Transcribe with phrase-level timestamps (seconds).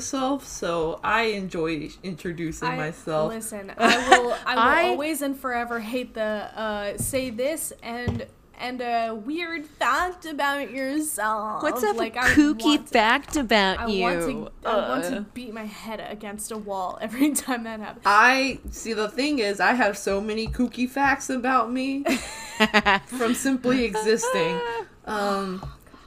[0.00, 3.32] myself, so I enjoy introducing I, myself.
[3.32, 4.32] Listen, I will.
[4.46, 6.22] I will I- always and forever hate the
[6.54, 8.26] uh, say this and
[8.58, 11.62] and a weird fact about yourself.
[11.62, 14.02] What's up like a kooky to- fact about I you?
[14.02, 14.68] want to.
[14.68, 15.10] I want Uh.
[15.10, 18.02] to beat my head against a wall every time that happens.
[18.06, 18.92] I see.
[18.92, 22.04] The thing is, I have so many kooky facts about me
[23.06, 24.60] from simply existing.
[25.06, 25.64] Um,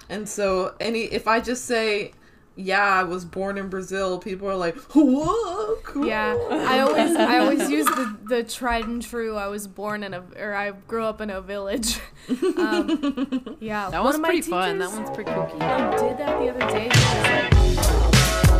[0.09, 2.13] and so any if I just say,
[2.59, 7.37] "Yeah, I was born in Brazil," people are like, "Whoa, cool." Yeah, I always I
[7.39, 9.35] always use the, the tried and true.
[9.35, 11.99] I was born in a or I grew up in a village.
[12.57, 14.77] Um, yeah, that one one's of my pretty fun.
[14.79, 15.61] That one's pretty kooky.
[15.61, 16.89] I did that the other day.
[16.91, 18.59] He was like,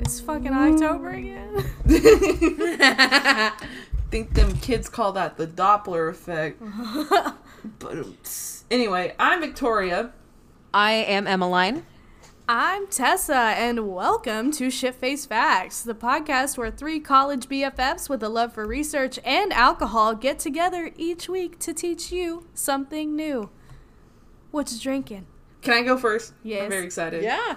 [0.00, 1.64] "It's fucking October again."
[4.10, 6.62] think them kids call that the Doppler effect.
[7.80, 8.06] but
[8.70, 10.12] anyway, I'm Victoria.
[10.72, 11.84] I am Emmeline.
[12.48, 18.28] I'm Tessa, and welcome to Shitface Facts, the podcast where three college BFFs with a
[18.28, 23.50] love for research and alcohol get together each week to teach you something new.
[24.52, 25.26] What's drinking?
[25.62, 26.32] Can I go first?
[26.44, 26.62] Yes.
[26.62, 27.24] I'm very excited.
[27.24, 27.56] Yeah.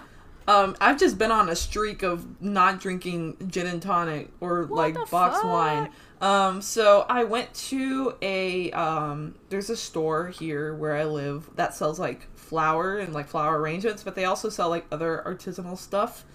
[0.51, 4.95] Um, I've just been on a streak of not drinking gin and tonic or like
[4.95, 5.43] the box fuck?
[5.45, 5.89] wine.
[6.19, 11.73] Um, so I went to a um, there's a store here where I live that
[11.73, 16.25] sells like flower and like flower arrangements, but they also sell like other artisanal stuff.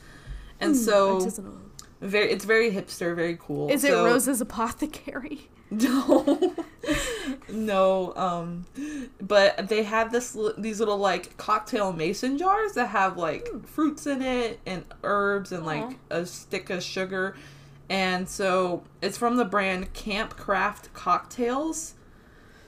[0.60, 1.58] And so Artisanal.
[2.00, 3.68] very, it's very hipster, very cool.
[3.68, 5.50] Is it Rose's Apothecary?
[5.70, 6.54] No,
[7.48, 8.14] no.
[8.14, 8.66] Um,
[9.20, 14.22] but they have this these little like cocktail mason jars that have like fruits in
[14.22, 17.34] it and herbs and like a stick of sugar,
[17.88, 21.94] and so it's from the brand Camp Craft Cocktails.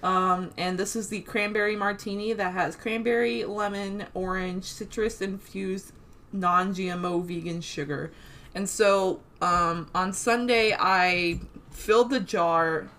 [0.02, 5.92] Um, and this is the cranberry martini that has cranberry, lemon, orange, citrus infused
[6.32, 8.12] non-GMO vegan sugar.
[8.54, 11.40] And so um, on Sunday I
[11.78, 12.90] filled the jar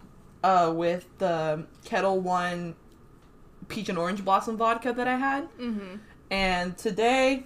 [0.44, 2.76] uh, with the Ketel One
[3.68, 5.50] peach and orange blossom vodka that I had.
[5.60, 5.98] Mm-hmm.
[6.32, 7.44] And today,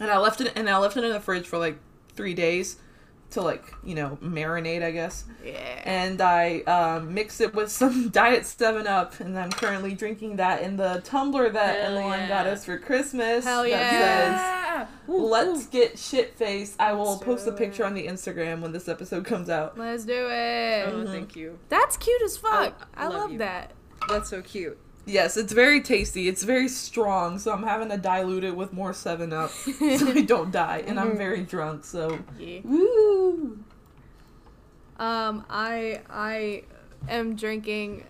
[0.00, 1.78] and I left it and I left it in the fridge for like
[2.14, 2.76] three days
[3.30, 5.24] to like you know marinate, I guess.
[5.44, 5.82] Yeah.
[5.84, 10.62] And I um, mixed it with some Diet Seven Up, and I'm currently drinking that
[10.62, 12.28] in the tumbler that Hell Emmeline yeah.
[12.28, 13.44] got us for Christmas.
[13.44, 14.86] Hell that yeah.
[14.86, 16.80] says, Let's get shit faced.
[16.80, 17.86] I will Let's post a picture it.
[17.86, 19.78] on the Instagram when this episode comes out.
[19.78, 20.88] Let's do it.
[20.88, 21.58] Oh, thank you.
[21.68, 22.88] That's cute as fuck.
[22.94, 23.72] I I, love love that.
[24.08, 24.78] That's so cute.
[25.08, 26.28] Yes, it's very tasty.
[26.28, 30.20] It's very strong, so I'm having to dilute it with more 7 Up so I
[30.22, 30.84] don't die.
[30.86, 32.18] And I'm very drunk, so.
[32.38, 32.60] Yeah.
[32.64, 33.58] Woo!
[34.98, 36.64] Um, I I
[37.08, 38.04] am drinking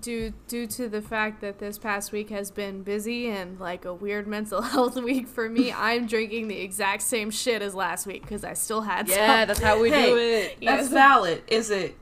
[0.00, 3.92] due due to the fact that this past week has been busy and like a
[3.94, 5.72] weird mental health week for me.
[5.72, 9.48] I'm drinking the exact same shit as last week because I still had Yeah, some.
[9.48, 10.48] that's how we Hey, do it.
[10.62, 10.88] That's Yes.
[10.88, 11.42] valid.
[11.48, 11.96] Is it.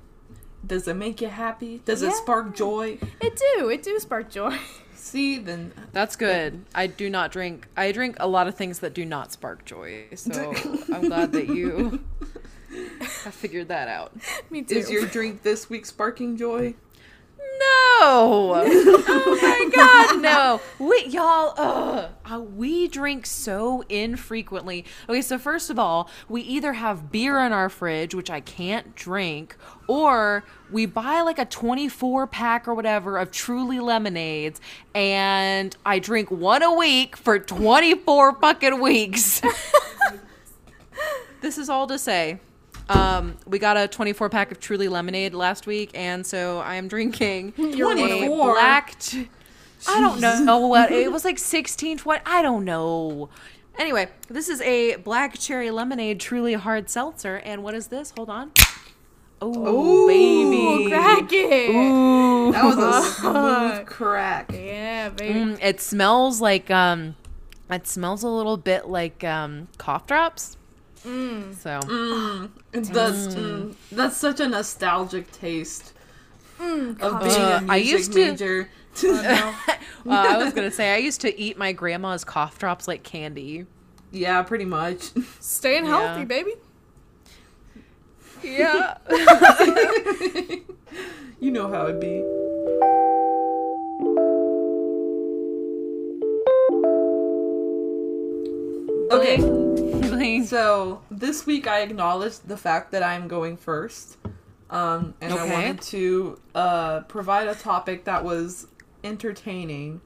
[0.67, 1.81] Does it make you happy?
[1.85, 2.99] Does it spark joy?
[3.21, 4.59] It do it do spark joy.
[4.95, 5.73] See, then.
[5.93, 6.65] That's good.
[6.75, 7.69] I do not drink.
[7.77, 10.05] I drink a lot of things that do not spark joy.
[10.15, 10.55] So
[10.93, 12.01] I'm glad that you
[13.01, 14.13] have figured that out.
[14.51, 14.77] me too.
[14.77, 16.75] Is your drink this week sparking joy?
[17.61, 18.65] No!
[18.67, 20.61] oh my god, no!
[20.79, 22.11] Wait, y'all, ugh.
[22.25, 24.85] Uh, we drink so infrequently.
[25.09, 28.95] Okay, so first of all, we either have beer in our fridge, which I can't
[28.95, 29.57] drink,
[29.87, 34.61] or we buy like a 24 pack or whatever of truly lemonades,
[34.95, 39.41] and I drink one a week for 24 fucking weeks.
[41.41, 42.41] this is all to say.
[42.89, 46.89] Um, we got a 24 pack of Truly lemonade last week, and so I am
[46.89, 48.53] drinking You're a 24?
[48.55, 48.99] black.
[48.99, 49.29] T-
[49.89, 52.23] I don't know what it was like 16, 20.
[52.27, 53.29] I don't know.
[53.79, 57.37] Anyway, this is a black cherry lemonade, truly hard seltzer.
[57.37, 58.13] And what is this?
[58.17, 58.53] Hold on.
[59.43, 60.89] Oh, Ooh, baby.
[60.91, 61.71] crack it.
[61.75, 62.53] Ooh.
[62.53, 64.53] That was a smooth crack.
[64.53, 65.39] Yeah, baby.
[65.41, 67.17] Mm, it smells like um,
[67.69, 70.57] it smells a little bit like um cough drops.
[71.05, 71.55] Mm.
[71.55, 75.93] So Mm, that's mm, that's such a nostalgic taste
[76.59, 77.25] Mm, of coffee.
[77.29, 78.69] being Uh, a I music used to- major.
[79.05, 79.53] uh,
[80.09, 83.67] I was gonna say I used to eat my grandma's cough drops like candy.
[84.13, 85.11] yeah, pretty much.
[85.41, 85.91] Staying Yeah.
[86.15, 86.53] healthy, baby.
[88.43, 88.99] Yeah.
[91.41, 92.23] you know how it be.
[99.11, 99.64] Okay, Like,
[100.55, 104.19] so this week I acknowledged the fact that I'm going first,
[104.71, 108.69] um, and I wanted to uh, provide a topic that was
[109.03, 110.01] entertaining,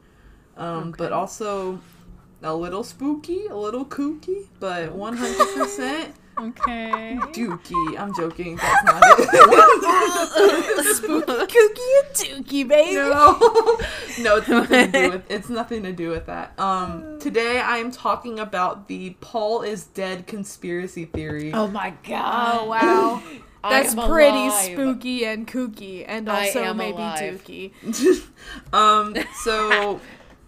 [0.57, 1.79] um, but also
[2.43, 7.19] a little spooky, a little kooky, but 100 percent Okay.
[7.33, 7.99] dookie.
[7.99, 8.57] I'm joking.
[8.57, 10.97] That's not it.
[10.97, 12.95] Spooky kooky and dookie, baby.
[12.95, 13.37] No,
[14.21, 16.59] no, it's nothing to do with it's nothing to do with that.
[16.59, 21.53] Um, today I am talking about the Paul is dead conspiracy theory.
[21.53, 22.59] Oh my god.
[22.61, 23.23] Oh wow.
[23.63, 24.73] That's pretty alive.
[24.73, 27.43] spooky and kooky, and I also maybe alive.
[27.45, 27.73] dookie.
[28.73, 30.01] um, so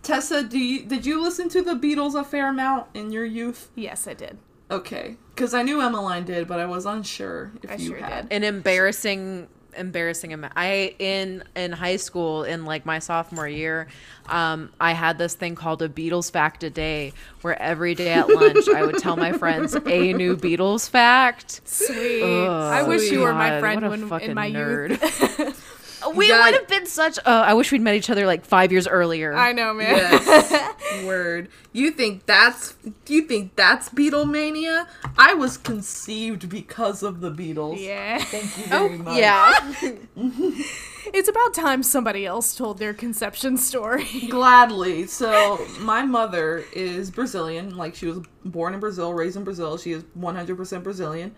[0.02, 3.70] Tessa, do you did you listen to the Beatles a fair amount in your youth?
[3.74, 4.38] Yes, I did.
[4.70, 8.28] Okay, because I knew Emmeline did, but I was unsure if I you sure had.
[8.28, 8.36] did.
[8.36, 10.52] An embarrassing embarrassing amount.
[10.56, 13.88] I in in high school in like my sophomore year,
[14.28, 17.12] um, I had this thing called a Beatles fact a day,
[17.42, 21.60] where every day at lunch I would tell my friends a new Beatles fact.
[21.64, 22.22] Sweet.
[22.22, 24.90] Ugh, I wish you were my friend when in my nerd.
[24.90, 25.76] youth.
[26.14, 26.44] We Yeah.
[26.44, 27.18] would have been such.
[27.18, 29.34] Uh, I wish we'd met each other like five years earlier.
[29.34, 29.96] I know, man.
[29.96, 30.74] Yes.
[31.04, 31.48] Word.
[31.72, 32.74] You think that's
[33.04, 34.86] do you think that's Beatlemania?
[35.18, 37.80] I was conceived because of the Beatles.
[37.80, 38.18] yeah.
[38.18, 39.14] Thank you very much.
[39.14, 40.62] Oh, yeah.
[41.12, 44.04] It's about time somebody else told their conception story.
[44.30, 45.06] Gladly.
[45.06, 47.76] So my mother is Brazilian.
[47.76, 49.76] Like she was born in Brazil, raised in Brazil.
[49.78, 51.34] She is 100% Brazilian.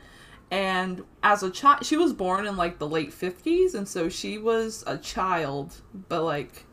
[0.53, 4.37] And as a child, she was born in like the late 50s, and so she
[4.37, 6.67] was a child, but like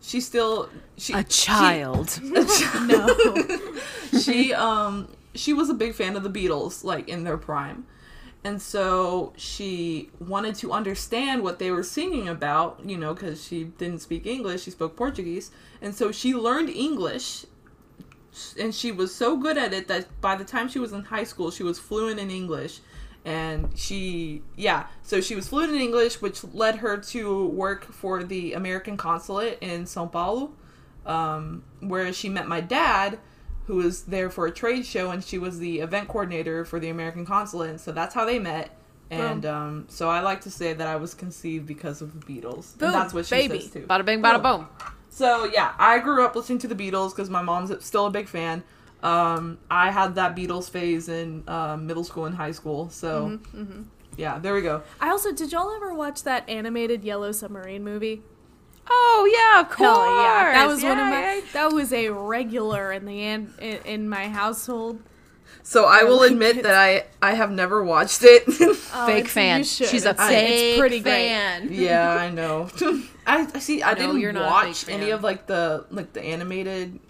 [0.00, 2.10] she still she a child.
[2.10, 2.20] She,
[2.86, 3.16] no.
[4.20, 7.86] she um she was a big fan of the Beatles like in their prime.
[8.44, 13.64] And so she wanted to understand what they were singing about, you know, cuz she
[13.64, 15.50] didn't speak English, she spoke Portuguese.
[15.82, 17.46] And so she learned English
[18.60, 21.24] and she was so good at it that by the time she was in high
[21.24, 22.80] school, she was fluent in English.
[23.24, 28.22] And she, yeah, so she was fluent in English, which led her to work for
[28.22, 30.52] the American consulate in Sao Paulo,
[31.06, 33.18] um, where she met my dad,
[33.66, 36.90] who was there for a trade show, and she was the event coordinator for the
[36.90, 37.70] American consulate.
[37.70, 38.76] And so that's how they met.
[39.10, 42.76] And um, so I like to say that I was conceived because of the Beatles.
[42.76, 43.60] Boom, and that's what she baby.
[43.60, 43.86] says too.
[43.86, 44.68] Bada bing, bada boom.
[45.10, 48.28] So yeah, I grew up listening to the Beatles because my mom's still a big
[48.28, 48.64] fan.
[49.04, 52.88] Um, I had that Beatles phase in uh, middle school and high school.
[52.90, 53.82] So Mm-hmm,
[54.16, 54.82] yeah, there we go.
[55.00, 58.22] I also did y'all ever watch that animated Yellow Submarine movie?
[58.88, 59.88] Oh yeah, of course.
[59.88, 61.34] Hell yeah, that was one of my.
[61.36, 61.40] yeah.
[61.52, 65.02] That was a regular in the an, in, in my household.
[65.62, 66.62] So I will like admit it.
[66.64, 68.44] that I I have never watched it.
[68.96, 69.64] Oh, Fake it's- fan.
[69.64, 71.12] She's a It's- fake It's pretty great.
[71.28, 71.68] fan.
[71.72, 72.68] yeah, I know.
[73.26, 73.82] I I see.
[73.82, 77.00] I No, didn't you're not a fake watch any of like the like the animated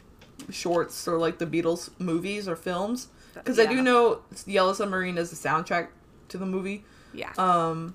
[0.51, 5.31] shorts or like the Beatles movies or films because I do know Yellow Submarine is
[5.31, 5.89] the soundtrack
[6.29, 6.85] to the movie.
[7.13, 7.33] Yeah.
[7.39, 7.95] Um,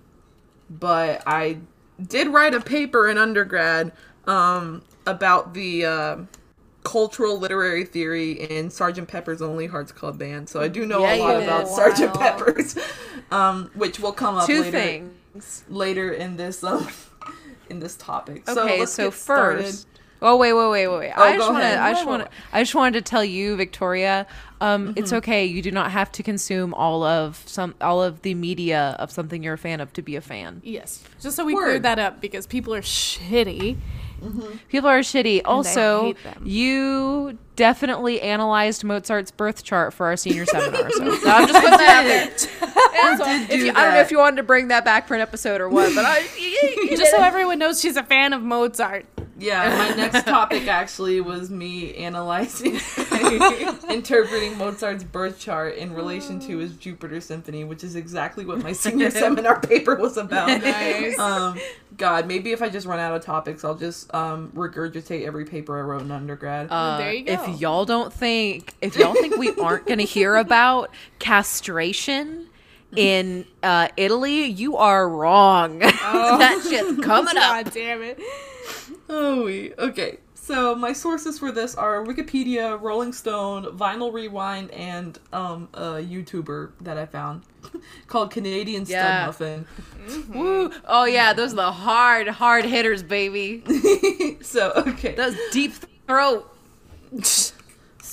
[0.70, 1.60] but I
[2.06, 3.92] did write a paper in undergrad
[4.28, 6.18] um, about the uh,
[6.84, 10.50] cultural literary theory in Sergeant Pepper's Only Hearts Club Band.
[10.50, 11.76] So I do know Yeah, a lot about did.
[11.76, 12.78] Sergeant Pepper's,
[13.32, 15.64] um, which will come up Two later, things.
[15.70, 16.88] later in this um,
[17.70, 18.48] in this topic.
[18.48, 19.66] so Okay, let's so, started.
[19.66, 19.88] first.
[20.22, 21.14] Oh wait, wait, wait, wait, wait.
[21.16, 22.30] Oh, I just want to, I just want to.
[22.52, 24.28] I just wanted to tell you, Victoria.
[24.62, 25.46] Um, it's okay.
[25.46, 29.42] You do not have to consume all of some all of the media of something
[29.42, 30.62] you're a fan of to be a fan.
[30.66, 31.04] yes.
[31.22, 31.64] Just so we Word.
[31.64, 33.78] cleared that up because people are shitty.
[34.68, 35.42] People are shitty.
[35.46, 40.92] Also, you definitely analyzed Mozart's birth chart for our senior seminar.
[40.92, 42.76] So, so I'm just putting that out there.
[43.02, 45.08] And so did do you, I don't know if you wanted to bring that back
[45.08, 47.28] for an episode or what, but I you Just so did it.
[47.28, 49.06] everyone knows she's a fan of Mozart.
[49.40, 52.80] Yeah, my next topic actually was me analyzing,
[53.90, 58.74] interpreting Mozart's birth chart in relation to his Jupiter Symphony, which is exactly what my
[58.74, 60.48] senior seminar paper was about.
[60.62, 61.18] Nice.
[61.18, 61.60] Um,
[61.98, 65.78] God, maybe if I just run out of topics, I'll just um, regurgitate every paper
[65.78, 66.68] I wrote in undergrad.
[66.70, 67.34] Uh, There you go.
[67.34, 72.49] If y'all don't think, if y'all think we aren't going to hear about castration
[72.96, 75.80] in uh, Italy, you are wrong.
[75.80, 77.66] that shit's coming up.
[77.66, 78.20] God damn it.
[79.10, 80.18] Oh, we okay.
[80.34, 86.72] So my sources for this are Wikipedia, Rolling Stone, Vinyl Rewind, and um, a YouTuber
[86.82, 87.44] that I found
[88.08, 89.26] called Canadian Stud Yeah.
[89.28, 89.68] Muffin.
[90.34, 90.72] Woo!
[90.86, 93.64] Oh yeah, those are the hard, hard hitters, baby.
[94.42, 95.14] so okay.
[95.14, 95.74] Those deep
[96.08, 96.52] throat.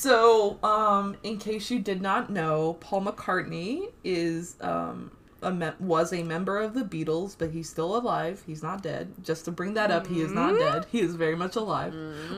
[0.06, 5.10] So, um, in case you did not know, Paul McCartney is um
[5.42, 8.44] a me- was a member of the Beatles, but he's still alive.
[8.46, 9.12] He's not dead.
[9.24, 10.86] Just to bring that up, he is not dead.
[10.92, 11.92] He is very much alive.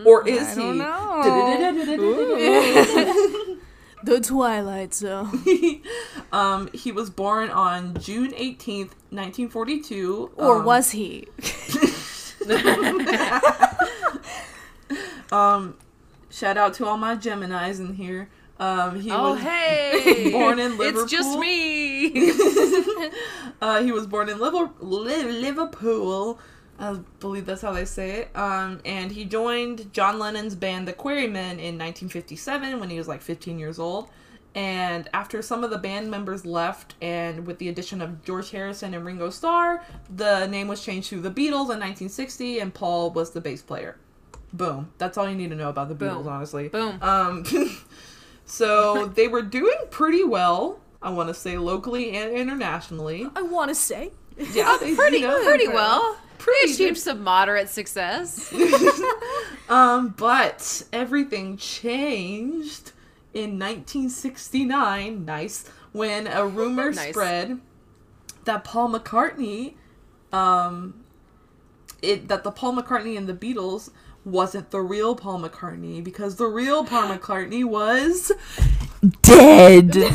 [0.06, 0.78] Or is I don't he?
[1.98, 3.56] know.
[4.04, 5.42] The Twilight Zone.
[6.32, 10.30] um, he was born on June 18th, 1942.
[10.36, 11.26] Or um, was he?
[15.30, 15.76] Um,
[16.38, 18.28] shout out to all my Geminis in here.
[18.60, 21.04] Um, he Oh was hey, born in Liverpool.
[21.04, 23.10] It's just me.
[23.60, 26.38] uh, he was born in Liver- Liverpool.
[26.80, 28.36] I believe that's how they say it.
[28.36, 33.20] Um, and he joined John Lennon's band, the Quarrymen, in 1957 when he was like
[33.20, 34.08] 15 years old.
[34.54, 38.94] And after some of the band members left, and with the addition of George Harrison
[38.94, 43.30] and Ringo Starr, the name was changed to the Beatles in 1960, and Paul was
[43.30, 43.96] the bass player.
[44.52, 44.90] Boom.
[44.98, 46.32] That's all you need to know about the Beatles, Boom.
[46.32, 46.68] honestly.
[46.68, 46.98] Boom.
[47.02, 47.44] Um,
[48.46, 50.80] so they were doing pretty well.
[51.00, 53.26] I want to say locally and internationally.
[53.36, 54.10] I want to say.
[54.36, 56.16] Yeah, they, pretty, you know, pretty well.
[56.38, 58.52] Pretty Pretty achieved some moderate success.
[59.68, 62.92] Um, but everything changed
[63.34, 65.24] in 1969.
[65.26, 67.10] Nice, when a rumor Nice.
[67.10, 67.60] spread
[68.44, 69.74] that Paul McCartney,
[70.32, 71.04] um,
[72.00, 73.90] it that the Paul McCartney and the Beatles
[74.24, 78.32] wasn't the real Paul McCartney because the real Paul McCartney was
[79.22, 79.92] dead.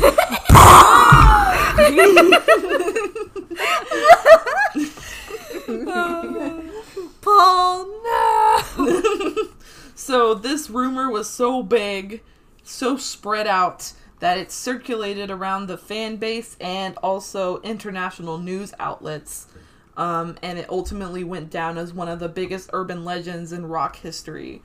[7.20, 9.48] Paul, no!
[9.94, 12.22] So this rumor was so big,
[12.62, 19.46] so spread out that it circulated around the fan base and also international news outlets.
[19.96, 23.96] Um, and it ultimately went down as one of the biggest urban legends in rock
[23.96, 24.62] history.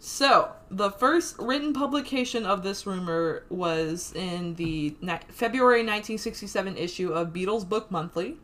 [0.00, 4.94] So, the first written publication of this rumor was in the
[5.28, 8.36] February 1967 issue of Beatles Book Monthly,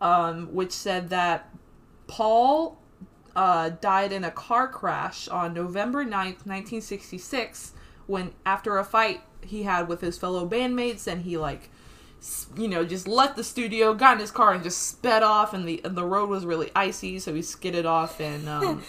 [0.00, 1.54] um, which said that
[2.06, 2.80] Paul
[3.36, 7.72] uh, died in a car crash on November 9th, 1966,
[8.06, 11.70] when after a fight he had with his fellow bandmates, and he like,
[12.56, 15.66] you know, just left the studio, got in his car, and just sped off, and
[15.68, 18.82] the and the road was really icy, so he skidded off, and um,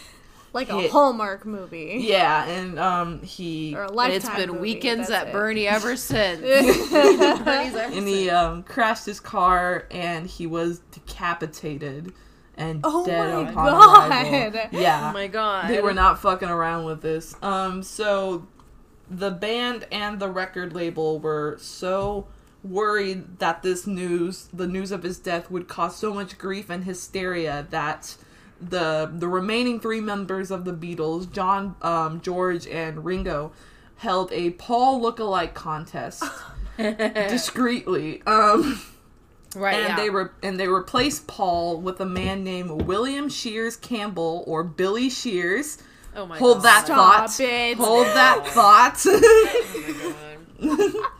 [0.54, 1.98] Like a Hallmark movie.
[2.00, 5.34] yeah, and um, he Or a And it's been movie, weekends at it.
[5.34, 6.40] Bernie ever since.
[6.42, 12.14] Bernie's ever and he um crashed his car, and he was decapitated
[12.58, 14.10] and Oh dead my upon God.
[14.12, 14.70] arrival.
[14.72, 15.70] Yeah, Oh my god.
[15.70, 17.36] they were not fucking around with this.
[17.42, 18.48] Um, so
[19.10, 22.28] the band and the record label were so
[22.66, 26.84] worried that this news, the news of his death, would cause so much grief and
[26.84, 28.16] hysteria that
[28.60, 33.52] the the remaining three members of the Beatles, John, um, George, and Ringo,
[33.98, 36.24] held a Paul lookalike contest
[36.78, 38.22] discreetly.
[38.26, 38.82] Um.
[39.56, 39.76] right.
[39.76, 39.96] and yeah.
[39.96, 45.10] they re- and they replaced Paul with a man named William Shears Campbell or Billy
[45.10, 45.78] Shears.
[46.16, 46.40] oh my God.
[46.40, 46.64] Hold god.
[46.64, 47.40] that Stop thought.
[47.40, 47.78] it.
[47.78, 49.02] Hold that thought.
[49.06, 50.16] Oh
[50.62, 51.12] my god.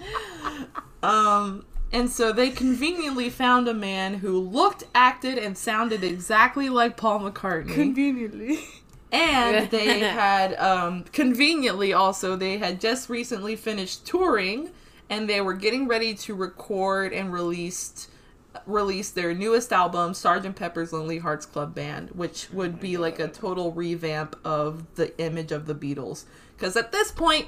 [1.06, 6.98] um, and so they conveniently found a man who looked, acted, and sounded exactly like
[6.98, 7.74] Paul McCartney.
[7.74, 8.60] Conveniently.
[9.12, 14.72] and they had um, conveniently also they had just recently finished touring
[15.10, 18.10] and they were getting ready to record and released
[18.66, 20.56] release their newest album Sgt.
[20.56, 25.52] Pepper's Lonely Hearts Club Band which would be like a total revamp of the image
[25.52, 26.24] of the Beatles
[26.58, 27.48] cuz at this point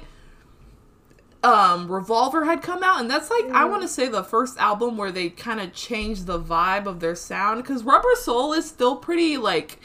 [1.44, 4.96] um Revolver had come out and that's like I want to say the first album
[4.96, 8.96] where they kind of changed the vibe of their sound cuz Rubber Soul is still
[8.96, 9.78] pretty like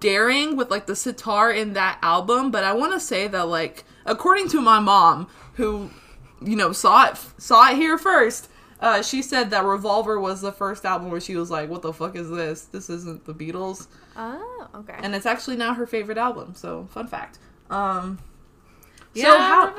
[0.00, 3.84] daring with like the sitar in that album, but I want to say that like
[4.04, 5.90] according to my mom, who
[6.40, 8.48] you know saw it saw it here first,
[8.80, 11.92] uh, she said that Revolver was the first album where she was like, "What the
[11.92, 12.62] fuck is this?
[12.62, 14.94] This isn't the Beatles," Oh, okay.
[14.98, 16.54] and it's actually now her favorite album.
[16.54, 17.38] So fun fact.
[17.70, 18.18] Um,
[19.16, 19.38] so Yeah.
[19.38, 19.72] how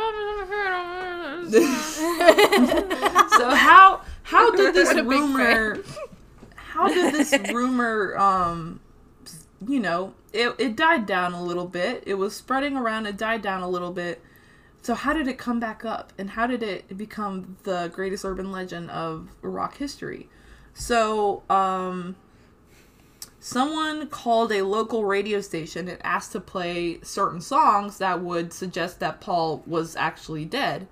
[3.38, 5.84] so how how did this What a big rumor
[6.56, 8.80] how did this rumor um
[9.66, 12.04] you know it, it died down a little bit.
[12.06, 13.08] It was spreading around.
[13.08, 14.22] It died down a little bit.
[14.84, 16.14] So how did it come back up?
[16.20, 20.30] And how did it become the greatest urban legend of rock history?
[20.74, 22.18] So um
[23.48, 29.00] someone called a local radio station and asked to play certain songs that would suggest
[29.00, 30.88] that Paul was actually dead.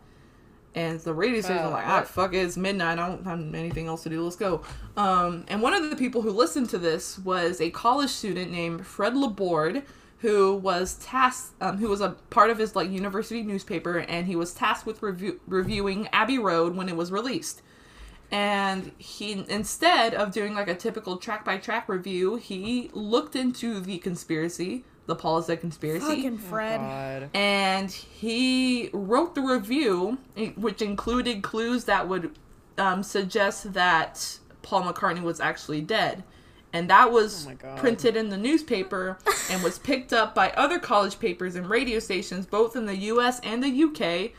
[0.73, 2.07] And the radio station was Oh, like, ah, what?
[2.07, 2.97] fuck it, it's midnight.
[2.97, 4.23] I don't have anything else to do.
[4.23, 4.61] Let's go.
[4.95, 8.85] Um, and one of the people who listened to this was a college student named
[8.85, 9.83] Fred Laborde,
[10.19, 14.35] who was tasked, um, who was a part of his like university newspaper, and he
[14.37, 17.61] was tasked with review- reviewing Abbey Road when it was released
[18.35, 23.79] and he instead of doing like a typical track by track review he looked into
[23.79, 26.05] the conspiracy the Paul is a conspiracy.
[26.05, 26.79] Fucking Fred.
[26.79, 27.29] God.
[27.33, 30.17] and he wrote the review,
[30.55, 32.37] which included clues that would
[32.77, 36.23] um, suggest that Paul McCartney was actually dead.
[36.73, 39.17] And that was Oh printed in the newspaper
[39.49, 43.39] and was picked up by other college papers and radio stations, both in the US
[43.41, 44.31] and the UK.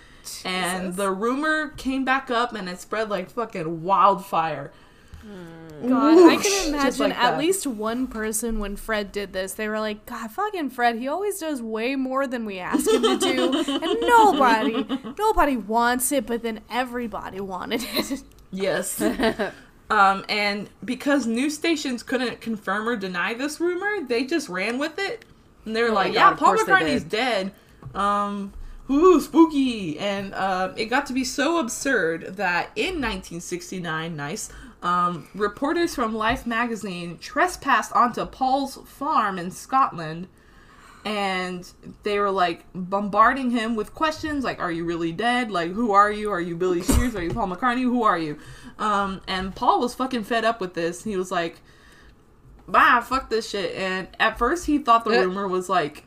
[0.44, 0.96] And Jesus.
[0.96, 4.72] the rumor came back up and it spread like fucking wildfire.
[5.82, 7.38] God, I can imagine like at that.
[7.38, 11.38] least one person when Fred did this, they were like, God, fucking Fred, he always
[11.38, 13.52] does way more than we ask him to do.
[13.68, 14.86] and nobody,
[15.18, 18.22] nobody wants it, but then everybody wanted it.
[18.52, 19.00] Yes.
[19.90, 24.98] um, and because news stations couldn't confirm or deny this rumor, they just ran with
[24.98, 25.24] it.
[25.64, 27.52] And they were Oh like, God, "Yeah, Paul McCartney's dead."
[27.94, 28.52] Um,
[28.90, 29.98] ooh, spooky.
[29.98, 34.50] And uh, it got to be so absurd that in 1969, nice,
[34.82, 40.28] um, reporters from Life magazine trespassed onto Paul's farm in Scotland.
[41.04, 41.70] And
[42.02, 45.52] they were like bombarding him with questions like are you really dead?
[45.52, 46.32] Like who are you?
[46.32, 47.14] Are you billy shears?
[47.14, 47.82] Are you paul mccartney?
[47.82, 48.38] Who are you?
[48.80, 51.04] Um and paul was fucking fed up with this.
[51.04, 51.60] He was like
[52.66, 53.72] bah fuck this shit.
[53.76, 55.26] And at first he thought the Uh.
[55.26, 56.02] rumor was like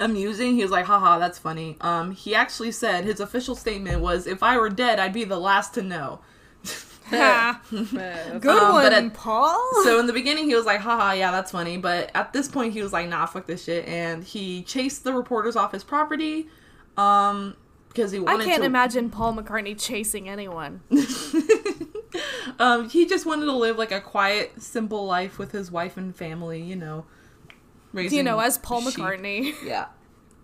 [0.00, 4.26] amusing he was like haha that's funny um he actually said his official statement was
[4.26, 6.20] if i were dead i'd be the last to know
[7.10, 7.60] Ha.
[7.70, 9.60] Good Good Um, one, at- Paul.
[9.84, 12.72] so in the beginning he was like haha yeah that's funny but at this point
[12.72, 16.48] he was like nah fuck this shit and he chased the reporters off his property
[16.96, 17.54] um
[17.88, 20.80] because he wanted I can't to imagine Paul McCartney chasing anyone.
[22.58, 26.14] um he just wanted to live like a quiet simple life with his wife and
[26.14, 27.04] family you know
[27.94, 29.00] raising you know, as Paul sheep.
[29.00, 29.54] McCartney.
[29.64, 29.86] yeah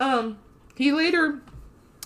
[0.00, 0.38] um
[0.74, 1.42] he later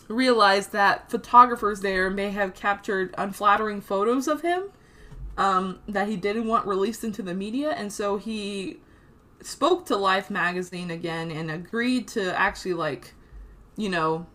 [0.09, 4.65] realized that photographers there may have captured unflattering photos of him
[5.37, 8.79] um, that he didn't want released into the media, and so he
[9.41, 13.15] spoke to Life magazine again and agreed to actually like,
[13.77, 14.27] you know,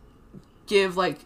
[0.68, 1.20] give like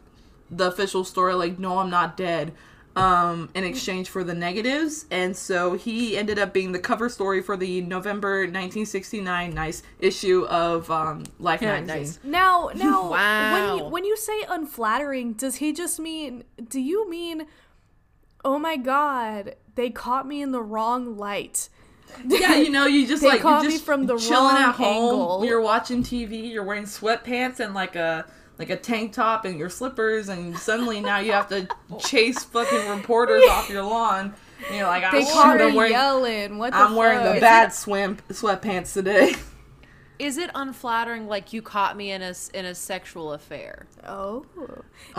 [0.49, 2.53] the official story like, no, I'm not dead.
[2.95, 7.41] Um, in exchange for the negatives, and so he ended up being the cover story
[7.41, 12.01] for the November 1969 nice issue of um, Life Yeah, magazine.
[12.03, 12.19] nice.
[12.23, 13.09] Now, now, when
[13.63, 13.77] Wow.
[13.77, 16.43] you when you say unflattering, does he just mean?
[16.69, 17.47] Do you mean?
[18.45, 21.69] Oh my God, they caught me in the wrong light.
[22.27, 24.75] Yeah, you know, you just like caught you're me just from the chilling wrong at
[24.75, 25.13] home.
[25.13, 25.45] angle.
[25.45, 26.51] You're watching TV.
[26.51, 28.27] You're wearing sweatpants and like a
[28.69, 31.67] like a tank top and your slippers, and suddenly now you have to
[31.99, 34.33] chase fucking reporters off your lawn.
[34.67, 36.57] And you're like, oh, They caught her I'm wearing, yelling.
[36.57, 37.41] What the I'm wearing the fuck?
[37.41, 39.33] bad swim sweatpants today.
[40.19, 43.87] Is it unflattering like you caught me in a s- in a sexual affair?
[44.07, 44.45] Oh.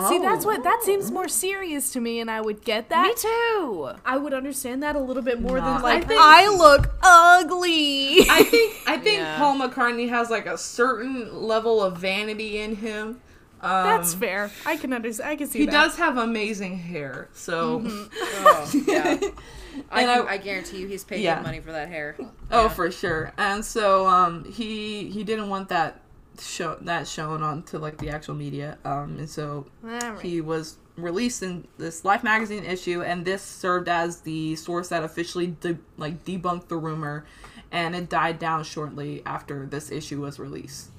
[0.09, 0.49] See, that's Oh.
[0.49, 0.85] what that oh.
[0.87, 3.09] seems more serious to me, and I would get that.
[3.09, 3.91] Me too.
[4.07, 6.95] I would understand that a little bit more Nah, than like I think- I look
[7.03, 8.21] ugly.
[8.31, 9.37] I think I think Yeah.
[9.37, 13.21] Paul McCartney has like a certain level of vanity in him.
[13.65, 14.51] Um, That's fair.
[14.67, 15.31] I can understand.
[15.31, 15.73] I can see He that.
[15.73, 19.19] does have amazing hair, so Oh, yeah.
[19.91, 21.41] I, And I- I guarantee you, he's paid Yeah.
[21.41, 22.15] money for that hair.
[22.21, 22.29] Oh,
[22.65, 22.69] Yeah.
[22.69, 23.33] for sure.
[23.39, 26.01] And so um he he didn't want that
[26.41, 28.79] show that shown on to like the actual media.
[28.85, 30.21] Um and so Alright.
[30.21, 35.03] he was released in this Life magazine issue and this served as the source that
[35.03, 37.25] officially de- like debunked the rumor
[37.73, 40.91] and it died down shortly after this issue was released.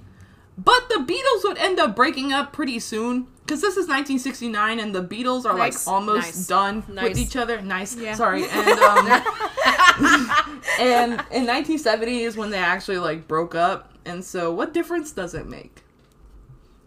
[0.57, 4.95] But the Beatles would end up breaking up pretty soon because this is 1969 and
[4.95, 5.85] the Beatles are Nice.
[5.85, 6.47] like almost Nice.
[6.47, 7.61] done with each other.
[7.61, 7.95] Nice.
[7.95, 8.15] Yeah.
[8.15, 8.43] Sorry.
[8.51, 9.07] And um
[10.79, 13.91] and in 1970 is when they actually like broke up.
[14.05, 15.81] And so what difference does it make?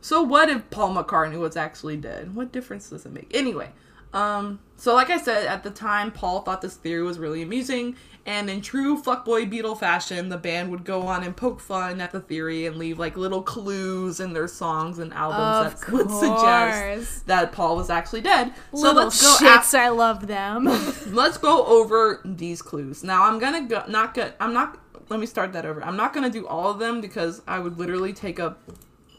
[0.00, 2.34] So what if Paul McCartney was actually dead?
[2.34, 3.30] What difference does it make?
[3.34, 3.70] Anyway,
[4.12, 7.96] um, so like I said, at the time, Paul thought this theory was really amusing,
[8.24, 12.12] and in true fuckboy Beatle fashion, the band would go on and poke fun at
[12.12, 16.10] the theory and leave like little clues in their songs and albums Of that would
[16.10, 18.52] suggest that Paul was actually dead.
[18.72, 19.46] So Little let's go.
[19.46, 20.64] shits, af- I love them.
[21.06, 23.02] let's go over these clues.
[23.02, 25.82] Now I'm gonna go not go I'm not let me start that over.
[25.82, 28.60] I'm not gonna do all of them because I would literally take up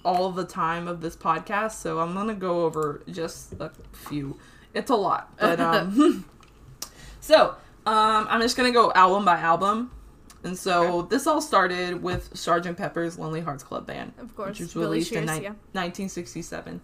[0.06, 1.74] all the time of this podcast.
[1.74, 4.38] So I'm gonna go over just a few.
[4.74, 5.32] It's a lot.
[5.40, 6.26] But um
[7.22, 7.56] So
[7.86, 9.92] um I'm just gonna go album by album.
[10.44, 12.78] And so this all started with Sgt.
[12.78, 14.14] Pepper's Lonely Hearts Club Band.
[14.20, 15.50] Of course, Which was Billy released in Shears, ni- yeah.
[15.74, 16.80] 1967.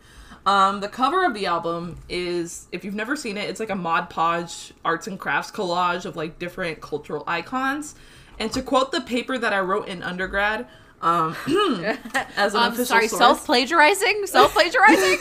[0.45, 3.75] Um, the cover of the album is, if you've never seen it, it's like a
[3.75, 7.95] Mod Podge arts and crafts collage of like different cultural icons.
[8.39, 10.67] And to quote the paper that I wrote in undergrad,
[11.01, 11.35] um,
[12.35, 14.27] as an I'm official sorry, source, self plagiarizing?
[14.27, 15.17] Self plagiarizing?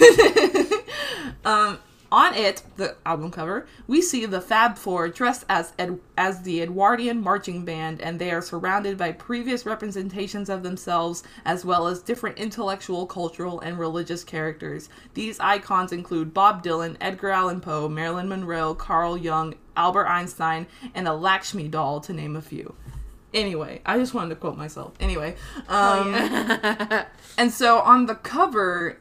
[1.44, 1.78] um,
[2.14, 6.62] on it, the album cover, we see the Fab Four dressed as Ed- as the
[6.62, 12.00] Edwardian marching band, and they are surrounded by previous representations of themselves, as well as
[12.00, 14.88] different intellectual, cultural, and religious characters.
[15.14, 21.08] These icons include Bob Dylan, Edgar Allan Poe, Marilyn Monroe, Carl Jung, Albert Einstein, and
[21.08, 22.76] a Lakshmi doll, to name a few.
[23.32, 24.92] Anyway, I just wanted to quote myself.
[25.00, 25.34] Anyway,
[25.68, 26.14] um,
[27.36, 29.00] and so on the cover,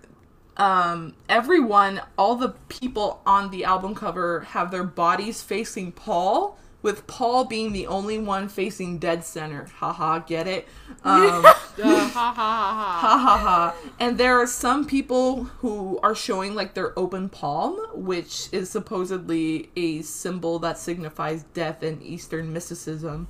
[0.57, 7.07] um, everyone, all the people on the album cover have their bodies facing Paul, with
[7.07, 9.65] Paul being the only one facing dead center.
[9.77, 10.67] Haha, get it?
[11.05, 12.99] Um, Uh, ha ha ha ha.
[13.01, 13.75] ha ha ha.
[13.99, 19.69] And there are some people who are showing like their open palm, which is supposedly
[19.75, 23.27] a symbol that signifies death in Eastern mysticism.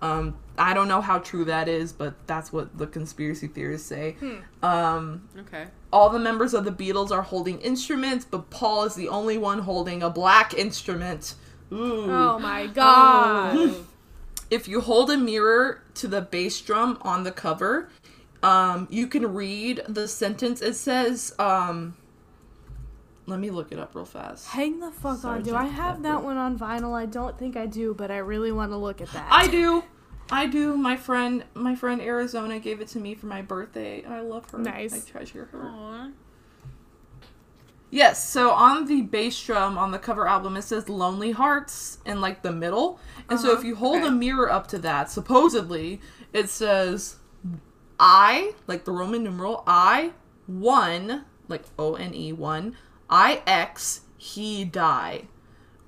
[0.00, 4.16] Um, I don't know how true that is, but that's what the conspiracy theorists say.
[4.62, 5.66] Um, Okay.
[5.92, 9.60] All the members of the Beatles are holding instruments, but Paul is the only one
[9.60, 11.34] holding a black instrument.
[11.72, 12.10] Ooh.
[12.10, 13.74] Oh my god.
[14.50, 17.88] If you hold a mirror to the bass drum on the cover,
[18.42, 20.60] um, you can read the sentence.
[20.60, 21.96] It says, um,
[23.24, 24.48] let me look it up real fast.
[24.48, 25.42] Hang the fuck on.
[25.42, 26.92] Do I Sergeant have that one on vinyl?
[26.92, 29.26] I don't think I do, but I really want to look at that.
[29.30, 29.84] I do.
[30.32, 30.76] I do.
[30.76, 34.04] My friend, my friend Arizona gave it to me for my birthday.
[34.04, 34.58] I love her.
[34.58, 34.94] Nice.
[34.94, 35.62] I treasure her.
[35.62, 36.10] Aw.
[37.90, 42.22] Yes, so on the bass drum on the cover album it says Lonely Hearts in
[42.22, 42.98] like the middle.
[43.28, 44.08] And so Uh-huh, if you hold okay.
[44.08, 46.00] a mirror up to that, supposedly
[46.32, 47.16] it says
[48.00, 50.12] I, like the Roman numeral I,
[50.46, 52.76] one, like O N E one,
[53.10, 55.28] I X, he die.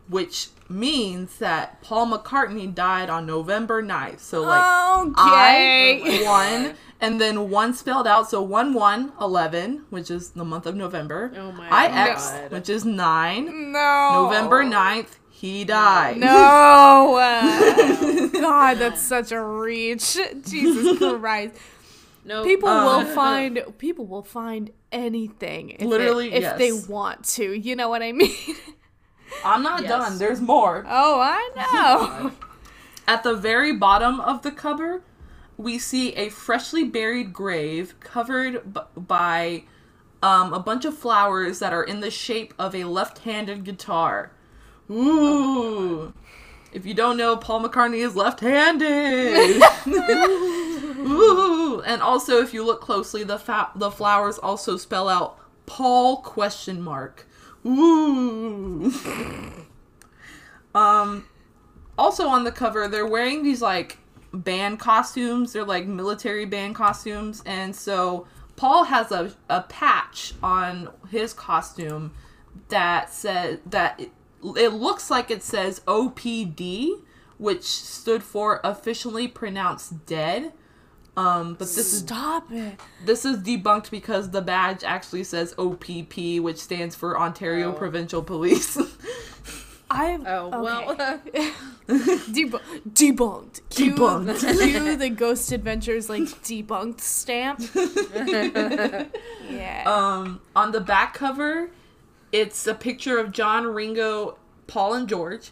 [0.08, 4.20] Which means that Paul McCartney died on November 9th.
[4.20, 4.62] So like
[5.06, 5.20] Okay.
[5.20, 10.66] I one and then one spelled out so 1 1 11 which is the month
[10.66, 11.32] of November.
[11.36, 12.50] Oh my IX God.
[12.52, 13.72] which is 9.
[13.72, 14.24] no.
[14.24, 16.16] November 9th he died.
[16.18, 17.18] No.
[18.32, 20.16] God, that's such a reach.
[20.48, 21.56] Jesus Christ.
[22.24, 22.42] No.
[22.44, 27.52] People Uh, will find people will find anything if, Literally, they, if they want to.
[27.52, 28.32] You know what I mean?
[29.44, 29.88] I'm not Yes.
[29.90, 30.18] done.
[30.18, 30.84] There's more.
[30.88, 32.32] oh, I know.
[33.06, 35.02] At the very bottom of the cover,
[35.56, 39.64] we see a freshly buried grave covered b- by
[40.22, 44.30] um, a bunch of flowers that are in the shape of a left-handed guitar.
[44.90, 46.12] Ooh.
[46.72, 49.62] If you don't know, Paul McCartney is left-handed.
[50.98, 51.82] Ooh.
[51.86, 56.80] And also, if you look closely, the fa- the flowers also spell out Paul question
[56.82, 57.26] mark.
[57.66, 58.92] Ooh.
[60.74, 61.26] um.
[61.96, 63.98] Also on the cover, they're wearing these like
[64.32, 65.52] band costumes.
[65.52, 72.12] They're like military band costumes, and so Paul has a a patch on his costume
[72.68, 74.10] that says that it,
[74.56, 77.00] it looks like it says OPD,
[77.38, 80.52] which stood for officially pronounced dead.
[81.16, 82.80] Um, but this is Stop it.
[83.04, 87.72] this is debunked because the badge actually says OPP, which stands for Ontario Oh.
[87.72, 88.76] Provincial Police.
[89.90, 90.96] I Oh well.
[91.86, 93.60] Deb- debunked.
[93.70, 94.40] Cue- Debunked.
[94.58, 97.60] Cue the Ghost Adventures like debunked stamp.
[99.50, 99.84] yeah.
[99.86, 101.70] um, on the back cover,
[102.32, 105.50] it's a picture of John, Ringo, Paul, and George.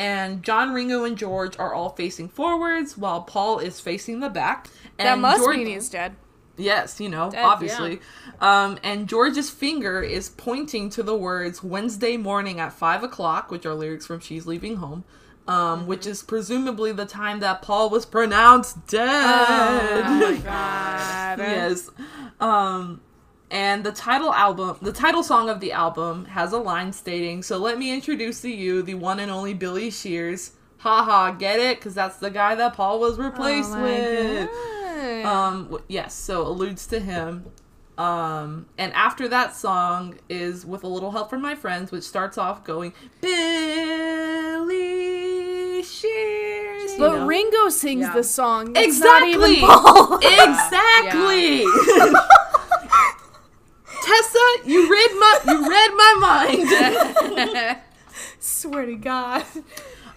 [0.00, 4.68] And John, Ringo, and George are all facing forwards while Paul is facing the back.
[4.98, 6.16] And that must George- mean he's dead.
[6.56, 8.00] Yes, you know, Dead, obviously.
[8.40, 13.64] Um, and George's finger is pointing to the words Wednesday morning at five o'clock, which
[13.66, 15.04] are lyrics from She's Leaving Home,
[15.48, 19.08] um, which is presumably the time that Paul was pronounced dead.
[19.08, 21.38] Oh my god.
[21.38, 21.90] yes.
[22.40, 23.00] Um,
[23.50, 27.58] and the title album, the title song of the album has a line stating, So
[27.58, 30.52] let me introduce to you the one and only Billy Shears.
[30.78, 31.78] Ha ha, get it?
[31.78, 34.48] Because that's the guy that Paul was replaced Oh with.
[34.50, 35.24] God.
[35.24, 37.46] Um, yes, so alludes to him.
[37.98, 42.38] Um, and after that song is with a little help from my friends, which starts
[42.38, 42.94] off going
[44.50, 46.92] Billy Shears.
[46.92, 47.26] you but know?
[47.26, 48.14] Ringo sings Yeah.
[48.14, 48.72] the song.
[48.76, 50.18] It's exactly, not even Paul.
[50.22, 51.64] exactly.
[54.10, 57.78] Tessa, you read my you read my mind.
[58.38, 59.44] Swear to God.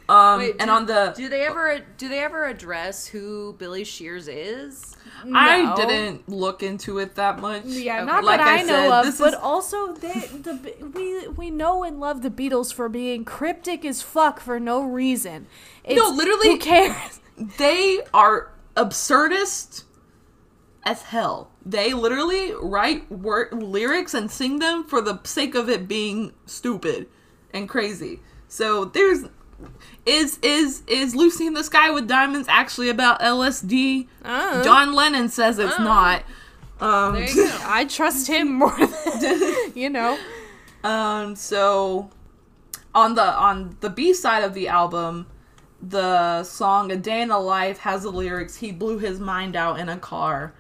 [0.10, 3.84] Um, Wait, and do- on the do they ever do they ever address who Billy
[3.84, 4.95] Shears is?
[5.34, 7.63] I didn't look into it that much.
[7.63, 8.06] Yeah, Okay.
[8.06, 11.27] not Like that I I, know said, of, this but is- also they, the we
[11.29, 15.47] we know and love the Beatles for being cryptic as fuck for no reason.
[15.86, 17.21] It's, literally- who cares?
[17.58, 19.86] They are absurdist
[20.84, 21.49] as hell.
[21.65, 27.08] They literally write word lyrics and sing them for the sake of it being stupid
[27.54, 28.21] and crazy.
[28.47, 29.26] So there's
[30.06, 34.08] is is is Lucy in the Sky with Diamonds actually about LSD?
[34.23, 36.23] Uh, John Lennon says it's not.
[36.82, 37.58] Um, there you go.
[37.63, 38.78] I trust him more
[39.21, 40.17] than you know.
[40.84, 42.10] Um, so
[42.93, 45.28] on the on the B side of the album,
[45.82, 49.80] the song "A Day in the Life" has the lyrics "He blew his mind out
[49.80, 50.54] in a car."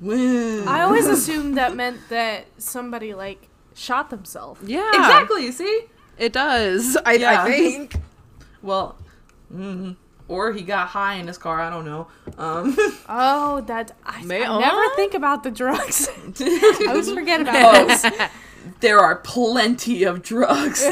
[0.00, 0.64] Woo.
[0.66, 4.60] I always assumed that meant that somebody like shot themselves.
[4.68, 4.88] Yeah.
[4.88, 5.50] exactly.
[5.52, 5.82] See,
[6.18, 6.96] It does.
[7.04, 7.42] I, Yeah.
[7.42, 7.96] I think.
[8.62, 8.96] well,
[9.54, 9.96] mm,
[10.28, 11.60] or he got high in his car.
[11.60, 12.06] I don't know.
[12.38, 12.76] Um,
[13.08, 14.96] Oh, that I, May- I never uh?
[14.96, 16.08] think about the drugs.
[16.40, 18.12] I always forget about those.
[18.80, 20.82] there are plenty of drugs.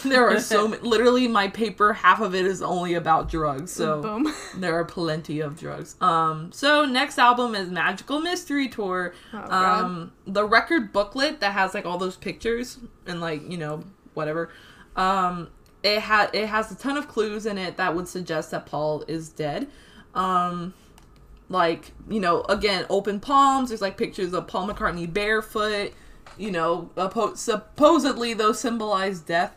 [0.04, 0.82] there are so many.
[0.82, 3.72] Literally, my paper half of it is only about drugs.
[3.72, 4.02] So.
[4.02, 4.34] Boom.
[4.56, 5.96] There are plenty of drugs.
[6.00, 9.14] Um, so next album is Magical Mystery Tour.
[9.32, 13.84] Oh, um, the record booklet that has like all those pictures and like you know
[14.14, 14.50] whatever.
[14.96, 15.48] Um,
[15.82, 19.04] it had it has a ton of clues in it that would suggest that Paul
[19.08, 19.68] is dead.
[20.14, 20.74] Um,
[21.48, 23.70] like you know, again, open palms.
[23.70, 25.92] There's like pictures of Paul McCartney barefoot.
[26.38, 26.90] You know,
[27.34, 29.56] supposedly those symbolize death.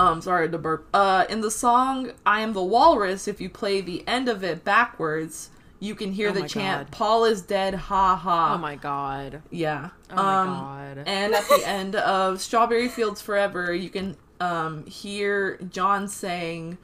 [0.00, 0.88] Um, sorry to burp.
[0.94, 4.64] Uh, in the song "I Am the Walrus," if you play the end of it
[4.64, 6.96] backwards, you can hear Oh the chant God.
[6.96, 9.42] "Paul is dead, ha ha." Oh my god.
[9.50, 9.90] Yeah.
[10.10, 11.02] Oh my um, God.
[11.06, 16.78] And at the end of Strawberry Fields Forever, you can um, hear John saying,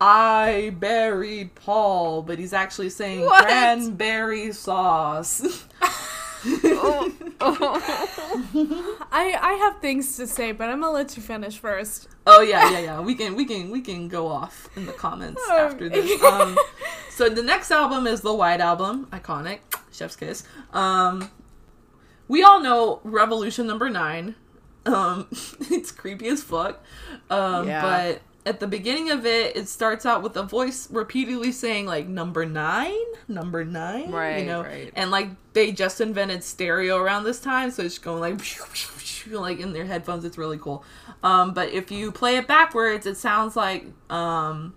[0.00, 3.44] I buried Paul, but he's actually saying What?
[3.44, 5.42] cranberry sauce.
[9.12, 12.08] I I have things to say, but I'm gonna let you finish first.
[12.26, 13.00] oh yeah, yeah, yeah.
[13.00, 15.56] We can we can we can go off in the comments Oh.
[15.66, 16.22] after this.
[16.22, 16.56] Um,
[17.10, 19.60] so the next album is the White Album, iconic,
[19.92, 20.44] Chef's Kiss.
[20.72, 21.30] Um,
[22.28, 24.34] we all know Revolution Number Nine.
[24.84, 25.26] Um,
[25.70, 26.82] it's creepy as fuck.
[27.30, 27.82] Um, Yeah.
[27.82, 32.06] but at the beginning of it, it starts out with a voice repeatedly saying like
[32.06, 32.94] number nine,
[33.28, 34.92] number nine, Right, You know, right.
[34.94, 38.40] and like they just invented stereo around this time, so it's going like
[39.30, 40.24] like in their headphones.
[40.24, 40.84] It's really cool.
[41.22, 44.74] Um, but if you play it backwards, it sounds like um,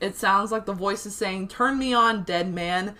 [0.00, 2.94] it sounds like the voice is saying, "Turn me on, dead man."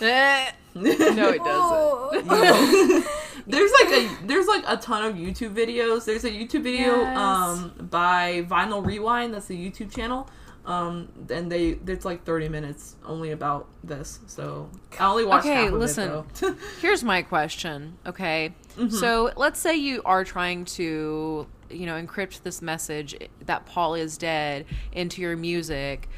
[0.00, 0.50] Eh.
[0.74, 3.06] no, it doesn't.
[3.46, 6.04] There's like a there's like a ton of YouTube videos.
[6.04, 7.16] There's a YouTube video Yes.
[7.18, 9.34] um by Vinyl Rewind.
[9.34, 10.28] That's a YouTube channel.
[10.64, 14.20] Um, and they it's like 30 minutes only about this.
[14.28, 16.24] So I only watched Okay, listen.
[16.40, 16.54] it.
[16.80, 17.98] Here's my question.
[18.06, 18.54] Okay.
[18.76, 18.90] Mm-hmm.
[18.94, 24.16] So let's say you are trying to, you know, encrypt this message that Paul is
[24.16, 26.08] dead into your music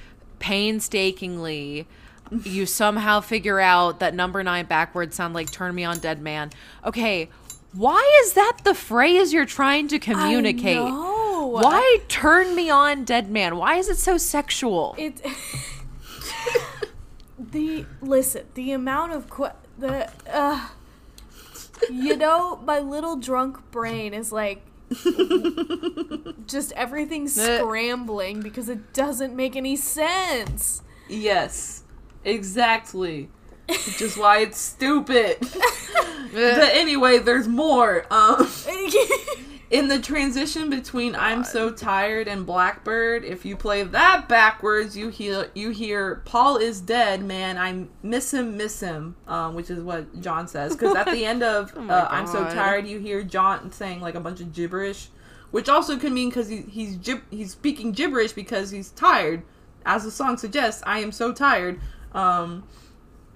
[0.41, 1.87] painstakingly.
[2.31, 6.51] You somehow figure out that number nine backwards sound like turn me on dead man.
[6.85, 7.29] Okay.
[7.73, 10.79] Why is that the phrase you're trying to communicate?
[10.79, 11.47] I know.
[11.49, 13.57] Why turn me on dead man?
[13.57, 14.95] Why is it so sexual?
[14.99, 15.21] It.
[17.39, 20.69] the listen, the amount of qu- the uh,
[21.91, 24.63] you know, my little drunk brain is like
[26.47, 30.83] just everything scrambling because it doesn't make any sense.
[31.09, 31.84] yes,
[32.25, 33.29] exactly.
[33.69, 35.39] Which is why it's stupid.
[36.33, 38.05] but anyway, there's more.
[38.11, 38.47] Um,
[39.71, 45.09] in the transition between "I'm so tired" and "Blackbird," if you play that backwards, you
[45.09, 47.59] hear you hear "Paul is dead, man.
[47.59, 50.77] I miss him, miss him," um, which is what John says.
[50.77, 54.15] Because at the end of Oh uh, "I'm so tired," you hear John saying like
[54.15, 55.09] a bunch of gibberish,
[55.51, 59.43] which also could mean because he, he's gib- he's speaking gibberish because he's tired,
[59.85, 60.83] as the song suggests.
[60.87, 61.81] I am so tired.
[62.14, 62.64] Um,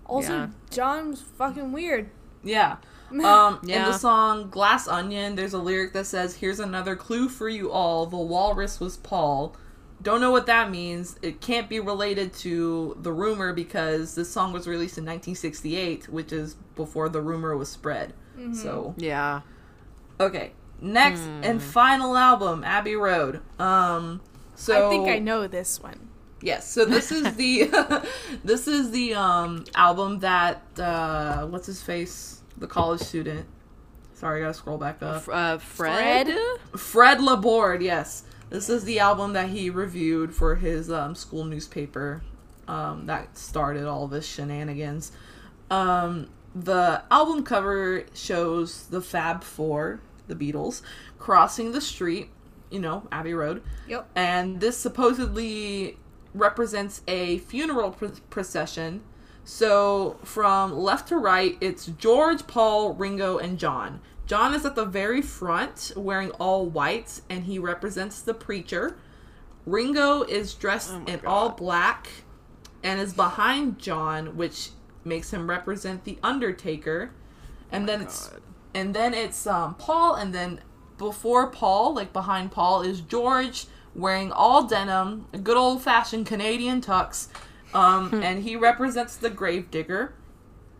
[0.06, 0.48] also, Yeah.
[0.70, 2.10] John's fucking weird.
[2.42, 2.76] yeah.
[3.10, 7.48] Um, In the song Glass Onion, there's a lyric that says, Here's another clue for
[7.48, 8.04] you all.
[8.04, 9.56] The walrus was Paul.
[10.02, 11.18] Don't know what that means.
[11.22, 16.32] It can't be related to the rumor because this song was released in 1968, which
[16.32, 18.12] is before the rumor was spread.
[18.52, 19.40] So, yeah.
[20.20, 20.52] okay.
[20.80, 23.40] Next and final album, Abbey Road.
[23.58, 24.20] Um,
[24.54, 26.07] so I think I know this one.
[26.40, 27.70] Yes, so this is the
[28.44, 32.42] this is the um album that uh what's his face?
[32.56, 33.46] The college student.
[34.14, 35.16] Sorry, I gotta scroll back up.
[35.16, 36.26] F- uh, Fred?
[36.26, 36.80] Fred?
[36.80, 38.24] Fred Laborde, yes.
[38.50, 42.22] This is the album that he reviewed for his um, school newspaper
[42.66, 45.12] um, that started all this shenanigans.
[45.70, 50.82] Um, the album cover shows the Fab Four, the Beatles,
[51.18, 52.30] crossing the street,
[52.70, 53.62] you know, Abbey Road.
[53.86, 54.08] Yep.
[54.16, 55.98] And this supposedly
[56.38, 59.02] represents a funeral pr- procession.
[59.44, 64.00] So from left to right, it's George, Paul, Ringo, and John.
[64.26, 68.98] John is at the very front wearing all white and he represents the preacher.
[69.64, 71.24] Ringo is dressed Oh in God.
[71.24, 72.08] all black
[72.82, 74.70] and is behind John, which
[75.04, 77.12] makes him represent the Undertaker.
[77.72, 78.38] And then it's Oh
[78.74, 80.60] and then it's um, Paul, and then
[80.98, 83.66] before Paul, like behind Paul, is George
[83.98, 87.28] wearing all denim, a good old fashioned Canadian tux,
[87.74, 90.14] um, and he represents the gravedigger.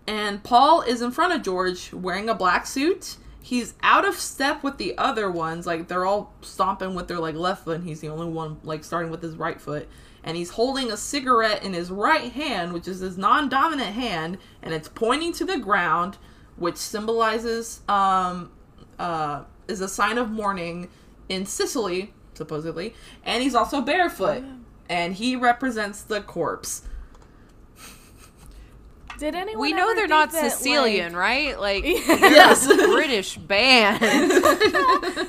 [0.06, 3.16] And Paul is in front of George wearing a black suit.
[3.42, 7.34] He's out of step with the other ones, like they're all stomping with their like
[7.34, 9.88] left foot, and he's the only one like starting with his right foot.
[10.22, 14.74] And he's holding a cigarette in his right hand, which is his non-dominant hand, and
[14.74, 16.18] it's pointing to the ground,
[16.56, 18.50] which symbolizes um
[18.98, 20.88] uh is a sign of mourning
[21.28, 22.94] in Sicily, supposedly.
[23.24, 24.54] And he's also barefoot, oh,
[24.88, 26.82] and he represents the corpse.
[29.18, 29.60] Did anyone?
[29.60, 31.60] We know they're not that, Sicilian, like- right?
[31.60, 32.66] Like Yes.
[32.66, 34.00] British band.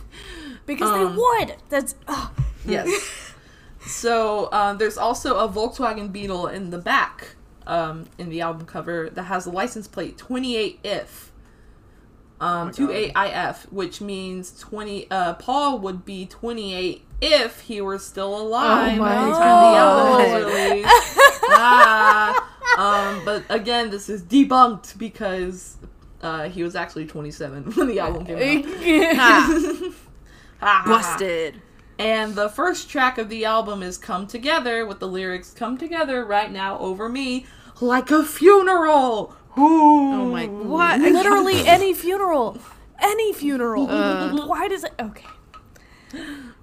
[0.69, 1.57] Because Um, they would.
[1.71, 2.31] That's ugh.
[2.65, 3.33] Yes.
[3.87, 7.31] so um, there's also a Volkswagen Beetle in the back
[7.67, 11.33] um, in the album cover that has a license plate 28 if.
[12.41, 15.11] Um, my 28 IF, which means 20.
[15.11, 19.73] Uh, Paul would be 28 if he were still alive Oh my by the time
[19.73, 20.89] the album was released.
[21.51, 25.79] ah, um, but again, this is debunked because
[26.23, 29.17] uh, he was actually 27 when the album came out.
[29.17, 29.93] Ha.
[30.61, 31.63] busted.
[31.99, 36.25] And the first track of the album is Come Together with the lyrics Come Together
[36.25, 37.47] right now over me
[37.81, 39.35] like a funeral.
[39.57, 40.13] Ooh.
[40.13, 41.01] Oh my what?
[41.01, 42.59] Literally any funeral,
[43.01, 43.89] any funeral.
[43.91, 44.47] Uh.
[44.47, 44.93] Why does it?
[45.01, 45.27] Okay.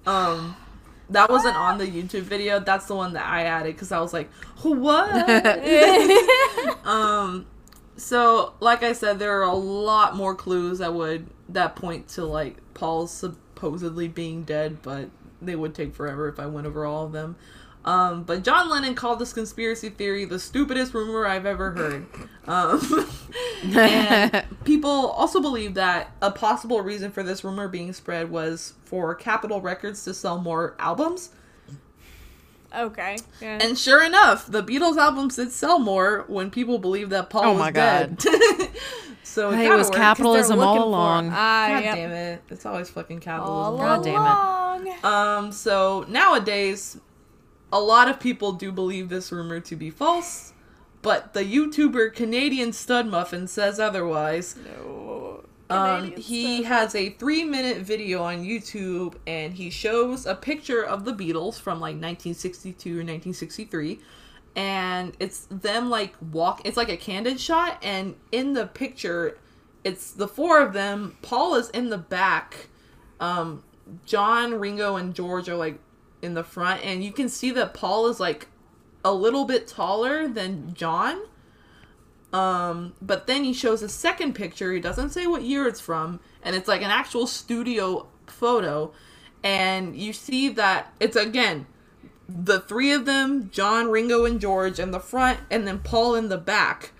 [0.06, 0.56] Um
[1.10, 2.58] that wasn't on the YouTube video.
[2.58, 4.30] That's the one that I added cuz I was like,
[4.62, 5.10] "What?"
[6.86, 7.46] um
[7.96, 12.24] so like I said there are a lot more clues that would that point to
[12.24, 13.12] like Paul's
[13.56, 15.08] supposedly being dead, but
[15.40, 17.36] they would take forever if I went over all of them.
[17.86, 22.06] Um, but John Lennon called this conspiracy theory the stupidest rumor I've ever heard.
[22.46, 23.08] Um,
[23.64, 29.14] and people also believe that a possible reason for this rumor being spread was for
[29.14, 31.30] Capitol Records to sell more albums.
[32.74, 33.16] Okay.
[33.40, 33.58] Yeah.
[33.62, 37.52] And sure enough, the Beatles albums did sell more when people believed that Paul Oh
[37.52, 38.18] was my dead.
[39.36, 41.30] so it Hey, it was worked, 'cause capitalism all along.
[41.32, 41.94] Ah, God yep.
[41.94, 42.42] damn it!
[42.50, 43.76] It's always fucking All capitalism.
[43.86, 44.94] God damn it.
[45.04, 45.36] along.
[45.46, 46.98] Um, so nowadays,
[47.72, 50.52] a lot of people do believe this rumor to be false,
[51.02, 54.56] but the YouTuber Canadian Stud Muffin says otherwise.
[54.64, 55.44] No.
[55.68, 56.66] Um, he stuff.
[56.72, 61.60] has a three minute video on YouTube and he shows a picture of the Beatles
[61.60, 63.98] from like 1962 or 1963.
[64.56, 67.78] And it's them like walk, it's like a candid shot.
[67.82, 69.38] And in the picture,
[69.84, 71.16] it's the four of them.
[71.22, 72.68] Paul is in the back.
[73.20, 73.62] Um,
[74.04, 75.78] John, Ringo, and George are like
[76.22, 76.84] in the front.
[76.84, 78.48] And you can see that Paul is like
[79.04, 81.20] a little bit taller than John.
[82.32, 84.72] Um, but then he shows a second picture.
[84.72, 88.92] He doesn't say what year it's from, and it's like an actual studio photo.
[89.44, 91.66] And you see that it's again
[92.28, 96.28] the three of them, John, Ringo, and George in the front, and then Paul in
[96.28, 96.92] the back.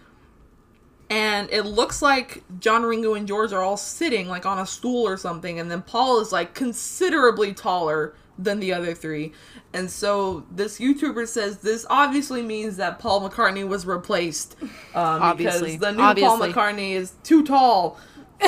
[1.08, 5.06] And it looks like John, Ringo, and George are all sitting like on a stool
[5.06, 9.32] or something, and then Paul is like considerably taller than the other three.
[9.72, 14.56] And so this YouTuber says this obviously means that Paul McCartney was replaced.
[14.60, 15.76] Um, Obviously.
[15.76, 16.52] Because the new Obviously.
[16.52, 17.98] Paul McCartney is too tall.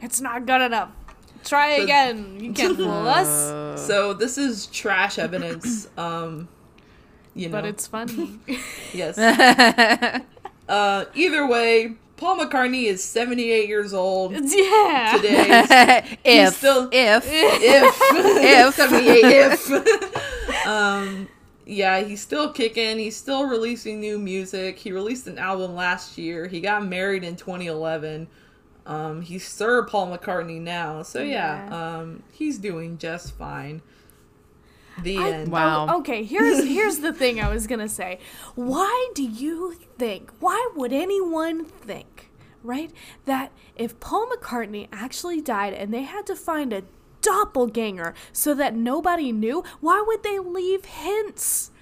[0.00, 0.90] It's not good enough.
[1.44, 2.38] Try So- again.
[2.40, 5.88] You can plus, Uh, So this is trash evidence.
[5.98, 6.48] Um,
[7.34, 8.38] you know, but it's funny.
[8.92, 9.18] yes.
[10.66, 15.12] Uh, either way, Paul McCartney is 78 years old yeah.
[15.16, 16.18] today.
[16.24, 18.74] if still- if if If.
[18.74, 21.28] 78 if um
[21.66, 26.46] yeah he's still kicking he's still releasing new music he released an album last year
[26.46, 28.26] he got married in 2011
[28.86, 31.96] um he's sir paul mccartney now so yeah, Yeah.
[31.98, 33.80] um he's doing just fine
[35.02, 35.50] The I- end.
[35.50, 35.86] Wow.
[35.88, 38.18] oh, okay, here's here's the thing I was gonna say.
[38.54, 40.30] Why do you think?
[40.38, 42.30] Why would anyone think,
[42.62, 42.92] right,
[43.24, 46.84] that if Paul McCartney actually died and they had to find a
[47.22, 51.72] doppelganger so that nobody knew, why would they leave hints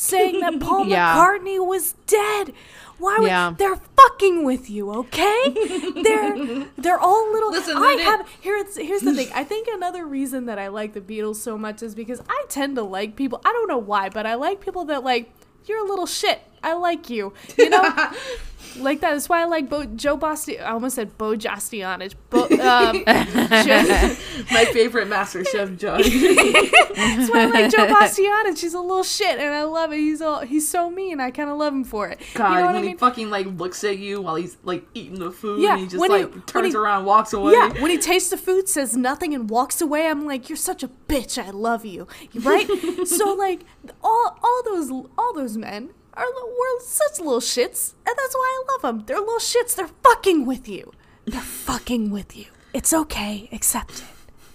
[0.00, 1.14] saying that Paul Yeah.
[1.14, 2.52] McCartney was dead?
[2.98, 3.54] Why would Yeah.
[3.56, 5.54] they're fucking with you, okay?
[6.02, 9.28] they're they're all little Listen, I they have here's here's the thing.
[9.34, 12.76] I think another reason that I like the Beatles so much is because I tend
[12.76, 13.40] to like people.
[13.44, 15.32] I don't know why, but I like people that like
[15.66, 16.40] you're a little shit.
[16.62, 17.32] I like you.
[17.58, 17.82] You know,
[18.76, 19.12] like that.
[19.12, 20.58] That's why I like Bo- Joe Basti.
[20.60, 22.14] I almost said Bo Jastianich.
[22.28, 24.16] Bo- um, Joe-
[24.54, 26.04] My favorite Master Chef judge.
[26.10, 28.60] that's why I like Joe Bastianich.
[28.60, 29.96] He's a little shit, and I love it.
[29.98, 31.20] He's all he's so mean.
[31.20, 32.20] I kind of love him for it.
[32.34, 35.18] God, you know when I he fucking like looks at you while he's like eating
[35.18, 37.52] the food, Yeah, and he just he- like when turns he- around, walks away.
[37.52, 40.82] Yeah, when he tastes the food, says nothing, and walks away, I'm like, "You're such
[40.82, 41.42] a bitch.
[41.42, 42.68] I love you." Right?
[43.06, 43.60] so like,
[44.02, 48.62] all all those all those men are li- were such little shits, and that's why
[48.62, 49.04] I love them.
[49.06, 49.74] They're little shits.
[49.76, 50.92] They're fucking with you.
[51.24, 51.40] They're
[51.70, 52.46] fucking with you.
[52.72, 53.48] It's okay.
[53.52, 54.04] Accept it.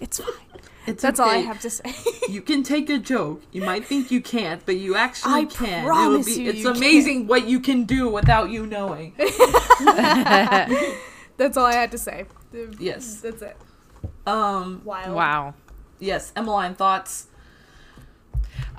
[0.00, 0.32] It's fine.
[0.88, 1.92] It's That's all I have to say.
[2.28, 3.42] You can take a joke.
[3.50, 5.84] You might think you can't, but you actually I can.
[5.84, 9.12] promise It'll be, you it's you amazing what you can do without you knowing.
[11.36, 12.26] that's all I had to say.
[12.78, 13.20] Yes.
[13.20, 13.56] That's it.
[14.26, 14.82] Um.
[14.84, 15.14] Wild.
[15.16, 15.54] Wow.
[15.98, 16.32] Yes.
[16.36, 17.26] Emmeline, thoughts?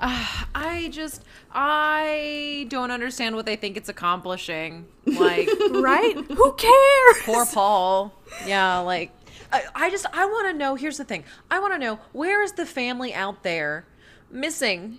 [0.54, 4.86] I just I don't understand what they think it's accomplishing.
[5.06, 6.14] Like Right?
[6.16, 7.22] Who cares?
[7.24, 8.14] poor Paul.
[8.46, 9.10] Yeah, like
[9.52, 10.74] I, I just I want to know.
[10.74, 11.24] Here's the thing.
[11.50, 13.86] I want to know where is the family out there
[14.30, 14.98] missing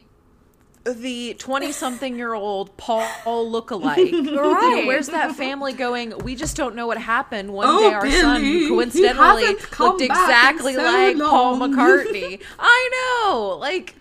[0.86, 4.12] the 20 something year old Paul lookalike.
[4.40, 4.86] Right.
[4.88, 6.18] where's that family going?
[6.20, 7.54] We just don't know what happened.
[7.54, 9.46] One Oh, day our son Billy, he coincidentally
[9.80, 11.58] looked exactly so like Paul.
[11.60, 12.42] McCartney.
[12.58, 12.90] I
[13.24, 13.58] know.
[13.60, 13.96] Like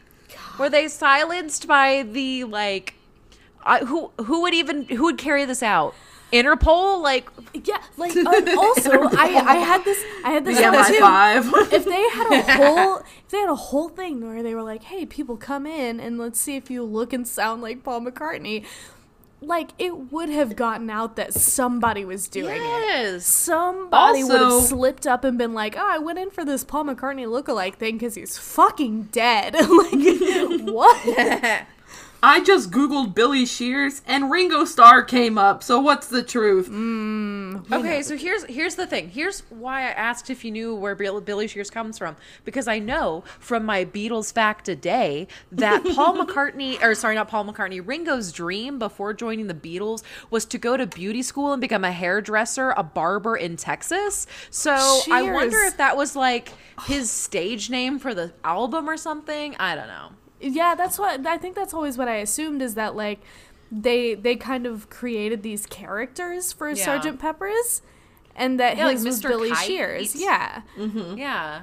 [0.59, 2.95] were they silenced by the like
[3.65, 5.95] I, who who would even who would carry this out?
[6.33, 7.01] Interpol?
[7.03, 10.71] Like Yeah, like um, also I I had this I had this The too.
[10.71, 11.73] MI5.
[11.73, 14.83] if they had a whole if they had a whole thing where they were like,
[14.85, 18.65] "Hey, people come in and let's see if you look and sound like Paul McCartney."
[19.41, 22.65] Like it would have gotten out that somebody was doing it.
[22.65, 23.25] yes.
[23.25, 26.85] Somebody would have slipped up and been like, "Oh, I went in for this Paul
[26.85, 31.67] McCartney lookalike thing because he's fucking dead." like, what?
[32.21, 35.63] I just googled Billy Shears and Ringo Starr came up.
[35.63, 36.69] So what's the truth?
[36.69, 39.09] Mm, okay, so here's here's the thing.
[39.09, 43.23] Here's why I asked if you knew where Billy Shears comes from because I know
[43.39, 48.81] from my Beatles fact today that Paul McCartney or sorry, not Paul McCartney, Ringo's dream
[48.81, 52.83] before joining the Beatles was to go to beauty school and become a hairdresser, a
[52.83, 54.27] barber in Texas.
[54.51, 54.75] So
[55.11, 56.53] I wonder if that was like
[56.87, 59.55] his stage name for the album or something.
[59.61, 60.11] I don't know.
[60.41, 61.55] Yeah, that's what I think.
[61.57, 63.21] That's always what I assumed is that like
[63.73, 66.85] they they kind of created these characters for Yeah.
[66.85, 67.83] Sergeant Pepper's,
[68.37, 69.29] and that Yeah, like was Mr.
[69.29, 69.67] Billy Kite.
[69.67, 70.17] Shears.
[70.17, 71.19] Yeah, mm-hmm.
[71.19, 71.63] Yeah.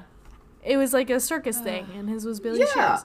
[0.64, 2.96] it was like a circus uh, thing, and his was Billy Yeah.
[2.98, 3.04] Shears.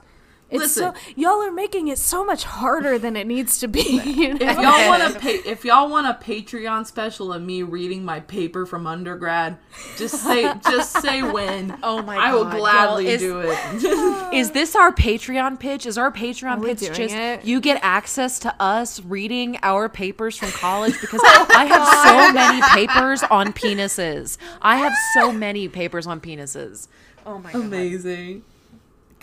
[0.52, 0.94] It's Listen.
[0.94, 4.00] so y'all are making it so much harder than it needs to be.
[4.22, 4.46] You know?
[4.46, 8.20] If y'all want to pay, if y'all want a Patreon special of me reading my
[8.20, 9.56] paper from undergrad,
[9.96, 11.76] just say just say when.
[11.82, 12.24] Oh my god.
[12.24, 14.32] I will God, gladly y'all, is- do it.
[14.34, 15.86] Is this our Patreon pitch?
[15.86, 17.44] Is our Patreon pitch just it?
[17.44, 21.00] you get access to us reading our papers from college?
[21.00, 24.36] Because oh I have so many papers on penises.
[24.60, 26.88] I have so many papers on penises.
[27.24, 27.62] Oh my god.
[27.62, 28.40] Amazing.
[28.40, 28.51] God,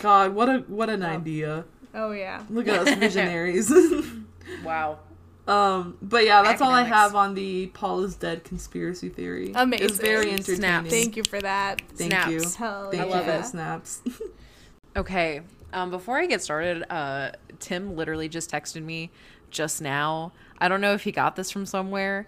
[0.04, 1.64] what a what an idea.
[1.94, 2.42] oh yeah.
[2.50, 3.72] Look at us visionaries.
[4.64, 4.98] Wow.
[5.46, 9.52] um, but yeah, that's all I have on the Paul is dead conspiracy theory.
[9.54, 9.86] Amazing.
[9.86, 10.56] It's very entertaining.
[10.60, 10.90] Snaps.
[10.90, 11.80] Thank you for that.
[11.94, 12.30] Thank Snaps.
[12.32, 12.40] you.
[12.58, 13.04] Hell Thank yeah.
[13.04, 13.46] you love for it.
[13.46, 14.02] snaps.
[14.96, 15.42] Okay.
[15.72, 17.30] Um, before I get started, uh,
[17.60, 19.10] Tim literally just texted me
[19.50, 20.32] just now.
[20.58, 22.26] I don't know if he got this from somewhere.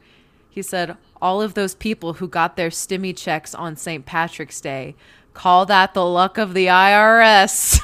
[0.48, 4.06] He said, All of those people who got their stimmy checks on St.
[4.06, 4.94] Patrick's Day,
[5.34, 7.80] call that the luck of the IRS.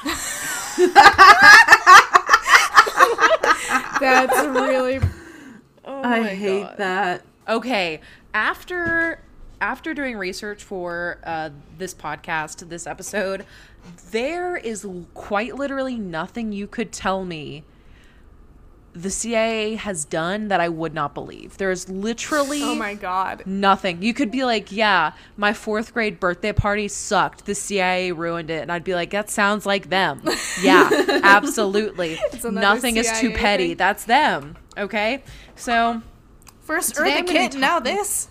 [4.00, 5.00] That's really
[5.84, 6.76] Oh I hate God.
[6.78, 7.22] that.
[7.48, 8.00] Okay,
[8.34, 9.20] after
[9.60, 13.44] after doing research for uh, this podcast, this episode,
[14.10, 17.64] there is quite literally nothing you could tell me
[19.02, 21.56] the CIA has done that I would not believe.
[21.56, 23.44] There's literally oh my god.
[23.46, 24.02] nothing.
[24.02, 27.46] You could be like, "Yeah, my fourth grade birthday party sucked.
[27.46, 30.22] The CIA ruined it," and I'd be like, "That sounds like them."
[30.60, 30.90] Yeah,
[31.22, 32.18] absolutely.
[32.42, 33.68] Nothing is too petty.
[33.68, 33.76] thing.
[33.76, 34.56] That's them.
[34.76, 35.22] Okay,
[35.54, 36.02] so.
[36.62, 38.28] First I'm gonna Kitt, now this.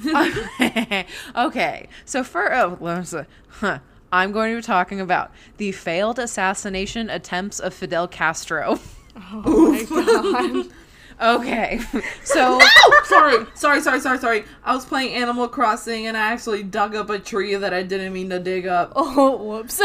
[1.36, 3.18] okay, so for oh, let me see.
[3.48, 3.78] huh.
[4.12, 8.78] I'm going to be talking about the failed assassination attempts of Fidel Castro.
[9.16, 9.82] Oh my
[10.64, 10.66] god.
[11.22, 11.78] Okay,
[12.24, 12.58] so
[13.04, 14.44] sorry, sorry, sorry, sorry, sorry.
[14.64, 18.12] I was playing Animal Crossing and I actually dug up a tree that I didn't
[18.12, 18.92] mean to dig up.
[18.96, 19.80] Oh, whoops.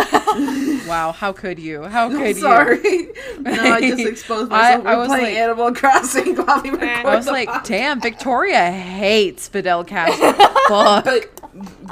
[0.87, 1.83] wow, how could you?
[1.83, 2.41] How I'm could you?
[2.41, 3.09] sorry.
[3.41, 4.83] no, I just exposed myself.
[4.87, 7.63] I We're was playing like- Animal Crossing while we record I was like, podcast.
[7.67, 10.33] damn, Victoria hates Fidel Castro.
[10.67, 11.05] Fuck.
[11.05, 11.41] But,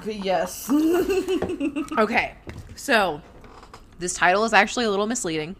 [0.03, 0.67] but yes.
[1.95, 2.33] Okay,
[2.75, 3.21] so
[3.99, 5.55] this title is actually a little misleading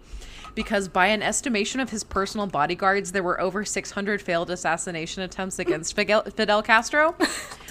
[0.57, 5.59] because, by an estimation of his personal bodyguards, there were over 600 failed assassination attempts
[5.59, 7.15] against Fidel, Fidel Castro.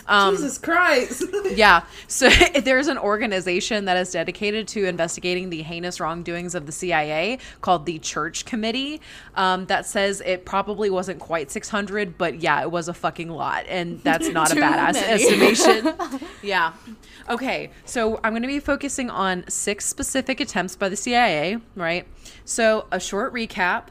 [0.09, 1.25] Um, Jesus Christ.
[1.57, 2.29] yeah, so
[2.63, 7.87] there's an organization that is dedicated to investigating the heinous wrongdoings of the CIA called
[7.87, 9.01] the Church Committee
[9.35, 13.65] um, that says it probably wasn't quite 600, but yeah, it was a fucking lot,
[13.67, 15.25] and that's not a badass many.
[15.25, 15.95] estimation.
[16.41, 16.73] yeah.
[17.29, 22.07] Okay, so I'm going to be focusing on six specific attempts by the CIA, right?
[22.47, 23.89] So, a short recap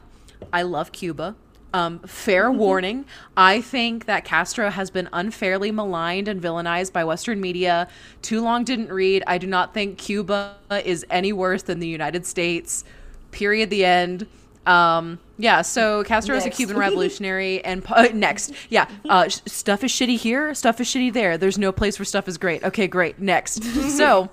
[0.52, 1.36] I love Cuba.
[1.74, 3.04] Um, fair warning,
[3.36, 7.86] I think that Castro has been unfairly maligned and villainized by Western media.
[8.22, 9.22] Too long didn't read.
[9.26, 12.84] I do not think Cuba is any worse than the United States.
[13.30, 13.68] Period.
[13.68, 14.26] The end.
[14.64, 19.84] Um, yeah, so Castro is a Cuban revolutionary, and uh, next, yeah, uh, sh- stuff
[19.84, 21.38] is shitty here, stuff is shitty there.
[21.38, 22.64] There's no place where stuff is great.
[22.64, 23.18] Okay, great.
[23.20, 23.62] Next,
[23.96, 24.30] so.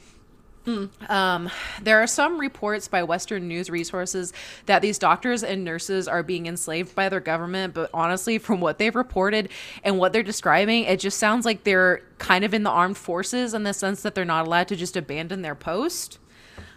[1.09, 1.51] Um,
[1.83, 4.33] there are some reports by Western news resources
[4.67, 8.79] that these doctors and nurses are being enslaved by their government, but honestly, from what
[8.79, 9.49] they've reported
[9.83, 13.55] and what they're describing, it just sounds like they're kind of in the armed forces
[13.55, 16.19] in the sense that they're not allowed to just abandon their post.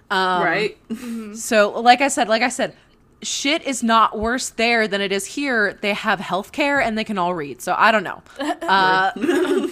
[0.09, 0.77] Um, right?
[1.35, 2.75] So, like I said, like I said,
[3.23, 5.73] shit is not worse there than it is here.
[5.81, 7.61] They have healthcare and they can all read.
[7.61, 8.21] So I don't know.
[8.63, 9.11] Uh,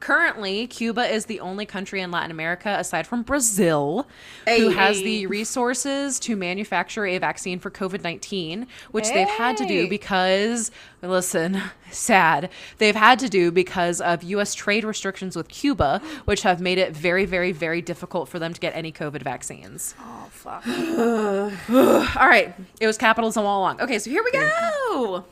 [0.00, 4.08] currently, Cuba is the only country in Latin America, aside from Brazil,
[4.46, 4.72] who Hey.
[4.74, 9.88] has the resources to manufacture a vaccine for COVID 19, which they've had to do
[9.88, 10.70] because,
[11.02, 12.50] listen, sad.
[12.78, 14.54] They've had to do because of U.S.
[14.54, 18.60] trade restrictions with Cuba, which have made it very, very, very difficult for them to
[18.60, 19.94] get any COVID vaccines.
[20.12, 20.66] Oh fuck.
[22.20, 23.80] All right, it was capitalism all along.
[23.80, 25.24] Okay, so here we go.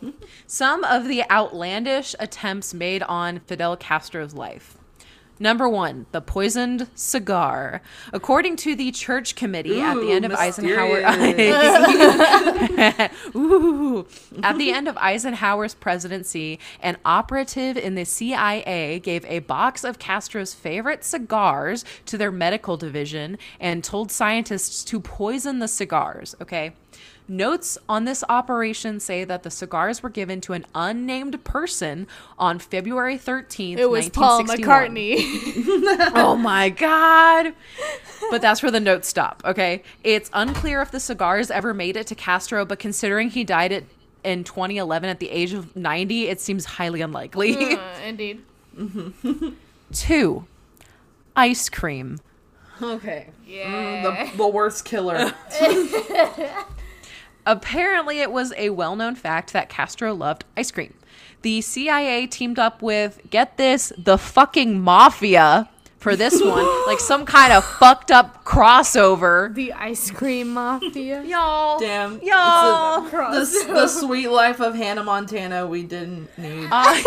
[0.46, 4.77] Some of the outlandish attempts made on Fidel Castro's life.
[5.40, 7.80] Number one, the poisoned cigar.
[8.12, 10.98] According to the church committee at the Ooh, end of Eisenhower.
[13.36, 14.06] Ooh.
[14.42, 19.98] At the end of Eisenhower's presidency, an operative in the CIA gave a box of
[19.98, 26.34] Castro's favorite cigars to their medical division and told scientists to poison the cigars.
[26.40, 26.72] Okay.
[27.30, 32.06] Notes on this operation say that the cigars were given to an unnamed person
[32.38, 33.76] on February 13th.
[33.78, 35.16] It was Paul McCartney.
[36.14, 37.52] oh my god
[38.30, 42.06] but that's where the notes stop okay it's unclear if the cigars ever made it
[42.06, 43.84] to castro but considering he died at
[44.24, 48.42] in 2011 at the age of 90 it seems highly unlikely Uh, indeed.
[49.92, 50.44] two
[51.36, 52.18] ice cream
[52.80, 53.26] Okay.
[53.44, 54.28] Yeah.
[54.30, 55.32] The, the worst killer.
[57.48, 60.92] Apparently, it was a well known fact that Castro loved ice cream.
[61.40, 67.24] The CIA teamed up with, get this, the fucking mafia for this one, like some
[67.24, 69.54] kind of fucked up crossover.
[69.54, 71.22] The ice cream mafia.
[71.26, 72.18] Y'all, Damn.
[72.22, 73.06] y'all.
[73.06, 76.66] A- the, the sweet life of Hannah Montana we didn't need.
[76.72, 77.02] I-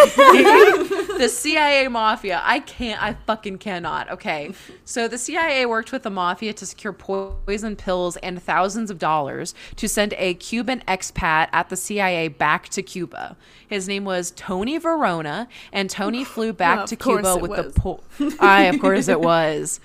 [1.18, 2.42] the CIA mafia.
[2.44, 3.02] I can't.
[3.02, 4.12] I fucking cannot.
[4.12, 4.52] Okay.
[4.86, 9.56] So the CIA worked with the mafia to secure poison pills and thousands of dollars
[9.78, 13.36] to send a Cuban expat at the CIA back to Cuba.
[13.68, 17.74] His name was Tony Varona, and Tony flew back Well, to Cuba with was.
[17.74, 18.04] the po-
[18.40, 19.80] I, of course, it was.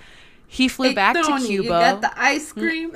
[0.47, 1.51] He flew back to Cuba.
[1.51, 2.91] You got the ice cream?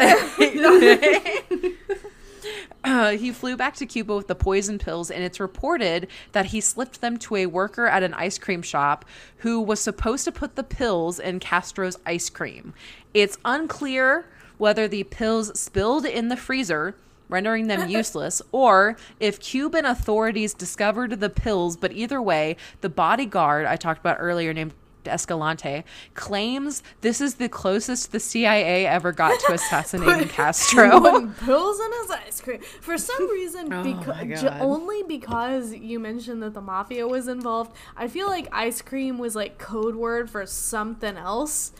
[2.84, 6.62] Uh, he flew back to Cuba with the poison pills, and it's reported that he
[6.62, 9.06] slipped them to a worker at an ice cream shop
[9.38, 12.74] who was supposed to put the pills in Castro's ice cream.
[13.14, 14.26] It's unclear
[14.58, 16.95] whether the pills spilled in the freezer,
[17.30, 23.66] rendering them useless, or if Cuban authorities discovered the pills, but either way, the bodyguard
[23.66, 24.74] I talked about earlier, named
[25.08, 25.84] Escalante,
[26.14, 30.99] claims this is the closest the CIA ever got to assassinating Castro.
[30.99, 33.72] Putting pills in his ice cream for some reason.
[33.74, 34.62] Oh Because my God.
[34.62, 39.36] only because you mentioned that the mafia was involved, I feel like ice cream was
[39.36, 41.72] like code word for something else.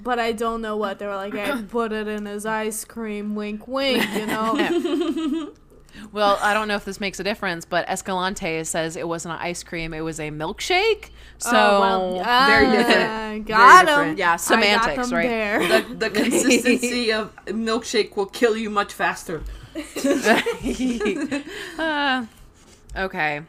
[0.00, 1.34] But I don't know what they were like.
[1.34, 3.34] I put it in his ice cream.
[3.34, 4.04] Wink, wink.
[4.14, 5.52] You know.
[6.12, 9.40] Well, I don't know if this makes a difference, but Escalante says it wasn't an
[9.40, 11.10] ice cream; it was a milkshake.
[11.38, 12.12] So, Oh, well,
[12.46, 13.46] very ah, different.
[13.46, 13.86] Got Very him.
[13.86, 14.18] different.
[14.18, 15.28] Yeah, I got semantics, right?
[15.28, 15.82] There.
[15.82, 19.42] the, the consistency of milkshake will kill you much faster.
[21.78, 22.26] Uh,
[22.96, 23.42] okay.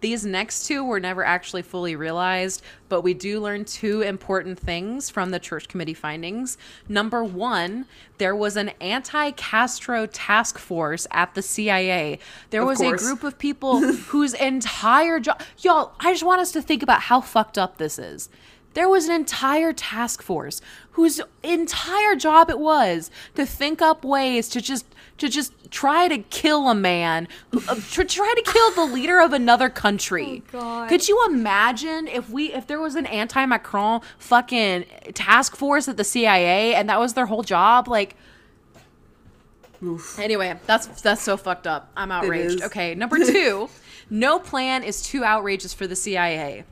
[0.00, 5.10] These next two were never actually fully realized, but we do learn two important things
[5.10, 6.58] from the church committee findings.
[6.88, 7.86] Number one,
[8.18, 12.18] there was an anti Castro task force at the CIA.
[12.50, 13.02] There Of was course.
[13.02, 15.40] a group of people whose entire job.
[15.58, 18.28] Y'all, I just want us to think about how fucked up this is.
[18.74, 20.62] There was an entire task force
[20.92, 24.86] whose entire job it was to think up ways to just
[25.22, 27.28] to just try to kill a man,
[27.68, 30.42] uh, to try to kill the leader of another country.
[30.48, 30.88] Oh, God.
[30.88, 36.02] Could you imagine if we if there was an anti-Macron fucking task force at the
[36.02, 38.16] CIA and that was their whole job like
[39.80, 40.18] Oof.
[40.18, 41.92] Anyway, that's that's so fucked up.
[41.96, 42.62] I'm outraged.
[42.64, 43.68] Okay, number two,
[44.10, 46.64] no plan is too outrageous for the CIA.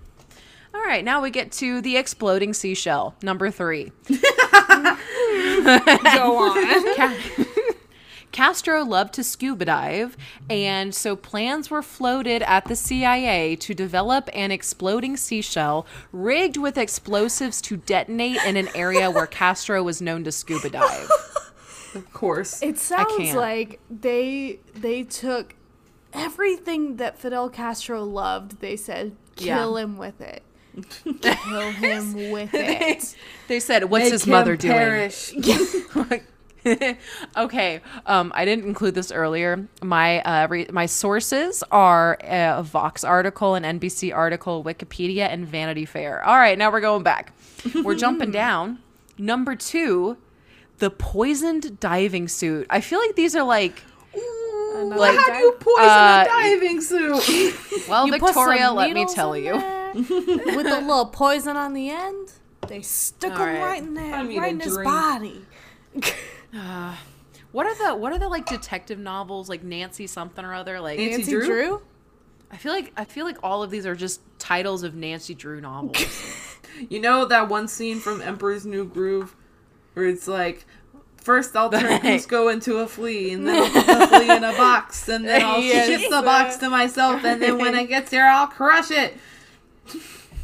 [0.74, 3.14] All right, now we get to the exploding seashell.
[3.22, 3.92] Number three.
[4.08, 4.16] Go
[6.36, 7.46] on.
[8.32, 10.16] Castro loved to scuba dive,
[10.48, 16.78] and so plans were floated at the CIA to develop an exploding seashell rigged with
[16.78, 21.10] explosives to detonate in an area where Castro was known to scuba dive.
[21.92, 22.62] Of course.
[22.62, 25.56] It sounds like they they took
[26.12, 28.60] everything that Fidel Castro loved.
[28.60, 29.58] They said, Yeah.
[29.58, 30.44] "Kill him with it.
[31.20, 33.16] Kill him with it."
[33.48, 35.10] They said, "What's Make his him mother doing?"
[36.64, 36.96] perish.
[37.36, 39.66] okay, um, I didn't include this earlier.
[39.82, 45.84] My uh, re- my sources are a Vox article, an NBC article, Wikipedia, and Vanity
[45.84, 46.22] Fair.
[46.24, 47.32] All right, now we're going back.
[47.84, 48.78] We're jumping down.
[49.18, 50.16] Number two,
[50.78, 52.66] the poisoned diving suit.
[52.70, 53.82] I feel like these are like,
[54.72, 57.84] Another Like, How do you poison uh, a diving suit?
[57.88, 59.54] well, You Victoria, let me tell you.
[59.94, 62.32] with a little poison on the end.
[62.68, 63.60] They stuck All him right.
[63.62, 64.88] right in there, I need right a in his drink.
[66.52, 66.96] Body.
[67.52, 70.98] What are the what are the like detective novels like Nancy something or other like?
[70.98, 71.46] Nancy Nancy Drew?
[71.46, 71.82] Drew?
[72.52, 75.60] I feel like I feel like all of these are just titles of Nancy Drew
[75.60, 75.96] novels.
[76.88, 79.34] You know that one scene from Emperor's New Groove
[79.92, 80.64] where it's like,
[81.18, 84.52] first I'll turn Kuzco into a flea, and then I'll put the flea in a
[84.56, 85.88] box, and then I'll Yes.
[85.88, 89.14] ship the box to myself, and then when it gets there, I'll crush it.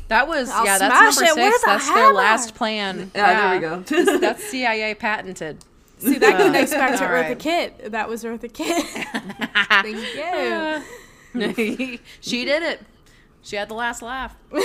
[0.08, 0.76] That was I'll yeah.
[0.76, 1.62] smash That's number it six.
[1.62, 3.10] a That's their last plan.
[3.14, 4.18] Yeah, there we go.
[4.18, 5.64] that's CIA patented.
[5.98, 7.38] See, that connects back to Eartha right.
[7.38, 7.92] Kitt.
[7.92, 8.84] That was Eartha Kitt.
[9.82, 10.84] Thank
[11.34, 11.98] you.
[12.20, 12.80] she did it.
[13.42, 14.36] She had the last laugh.
[14.52, 14.58] uh,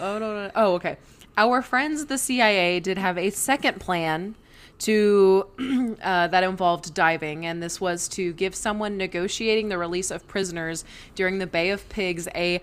[0.00, 0.50] oh no, no.
[0.54, 0.98] Oh, okay.
[1.38, 4.34] Our friends, the CIA, did have a second plan
[4.80, 5.46] to
[6.02, 10.84] uh, that involved diving, and this was to give someone negotiating the release of prisoners
[11.14, 12.60] during the Bay of Pigs a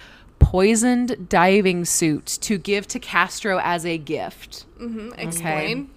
[0.49, 4.65] poisoned diving suit to give to Castro as a gift.
[4.81, 5.11] Mm-hmm.
[5.19, 5.91] Explain.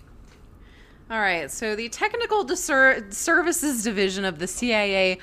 [1.11, 5.17] All right, so the Technical Services Division of the CIA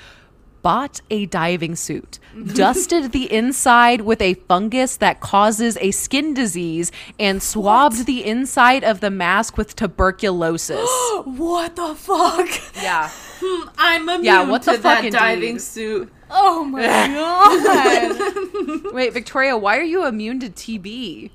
[0.62, 2.54] bought a diving suit, mm-hmm.
[2.54, 8.82] dusted the inside with a fungus that causes a skin disease, and swabbed the inside
[8.82, 10.90] of the mask with tuberculosis.
[11.24, 12.48] What the fuck?
[12.82, 13.08] yeah.
[13.40, 15.18] Hmm, I'm immune Yeah, what the to fuck that indeed.
[15.18, 16.12] diving suit.
[16.30, 18.84] Oh my god.
[18.94, 21.30] Wait, Victoria, why are you immune to TB?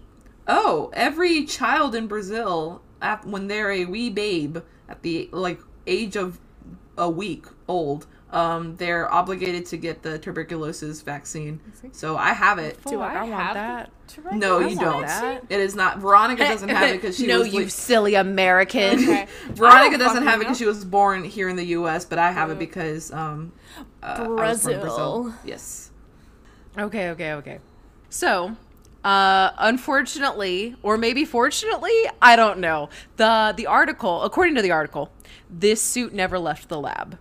[0.47, 6.15] Oh, every child in Brazil, at, when they're a wee babe, at the like age
[6.15, 6.39] of
[6.97, 11.59] a week old, um, they're obligated to get the tuberculosis vaccine.
[11.93, 12.77] So I have it.
[12.85, 13.91] Do I, I want have that.
[14.33, 15.03] No, you don't.
[15.03, 15.43] that.
[15.49, 15.99] It is not.
[15.99, 18.99] Veronica doesn't have it because she no, was you like- silly American.
[18.99, 19.27] Okay.
[19.51, 22.51] Veronica doesn't have it because she was born here in the U.S., but I have
[22.51, 23.51] it because um,
[24.03, 25.33] uh, I was from Brazil.
[25.43, 25.91] Yes.
[26.77, 27.59] Okay, okay, okay.
[28.09, 28.55] So,
[29.03, 32.89] uh, unfortunately, or maybe fortunately, I don't know.
[33.17, 35.11] The the article, according to the article,
[35.49, 37.17] this suit never left the lab.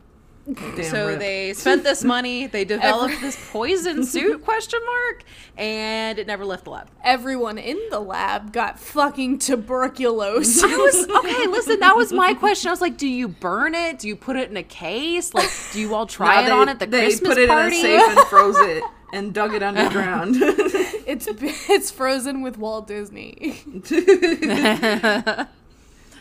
[0.47, 1.21] Damn so rip.
[1.21, 5.25] they spent this money, they developed this poison suit question mark,
[5.57, 6.89] and it never left the lab.
[7.03, 10.63] Everyone in the lab got fucking tuberculosis.
[10.63, 11.47] I was okay.
[11.47, 12.69] Listen, that was my question.
[12.69, 13.99] I was like, do you burn it?
[14.01, 15.33] Do you put it in a case?
[15.33, 17.49] Like, do you all try No, it they, on at the they Christmas put it
[17.49, 17.79] party?
[17.81, 18.85] in a safe and froze it
[19.15, 20.37] and dug it underground.
[20.39, 21.27] it's
[21.71, 23.63] it's frozen with Walt Disney.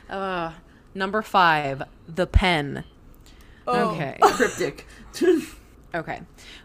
[0.10, 0.54] uh,
[0.96, 2.86] number five, the pen.
[3.68, 3.92] Oh.
[3.92, 4.18] Okay.
[4.22, 4.86] Cryptic.
[5.96, 6.22] Okay.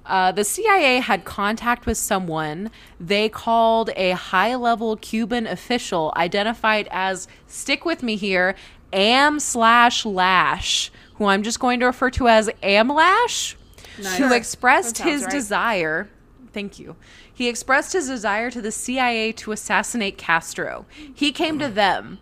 [0.06, 6.88] Uh, the CIA had contact with someone they called a high level Cuban official identified
[6.90, 8.54] as, stick with me here,
[8.90, 13.56] Am slash Lash, who I'm just going to refer to as Amlash,
[14.02, 14.16] Nice.
[14.16, 15.30] who expressed his right.
[15.30, 16.08] desire.
[16.54, 16.96] Thank you.
[17.32, 20.86] He expressed his desire to the CIA to assassinate Castro.
[21.14, 22.18] He came to them.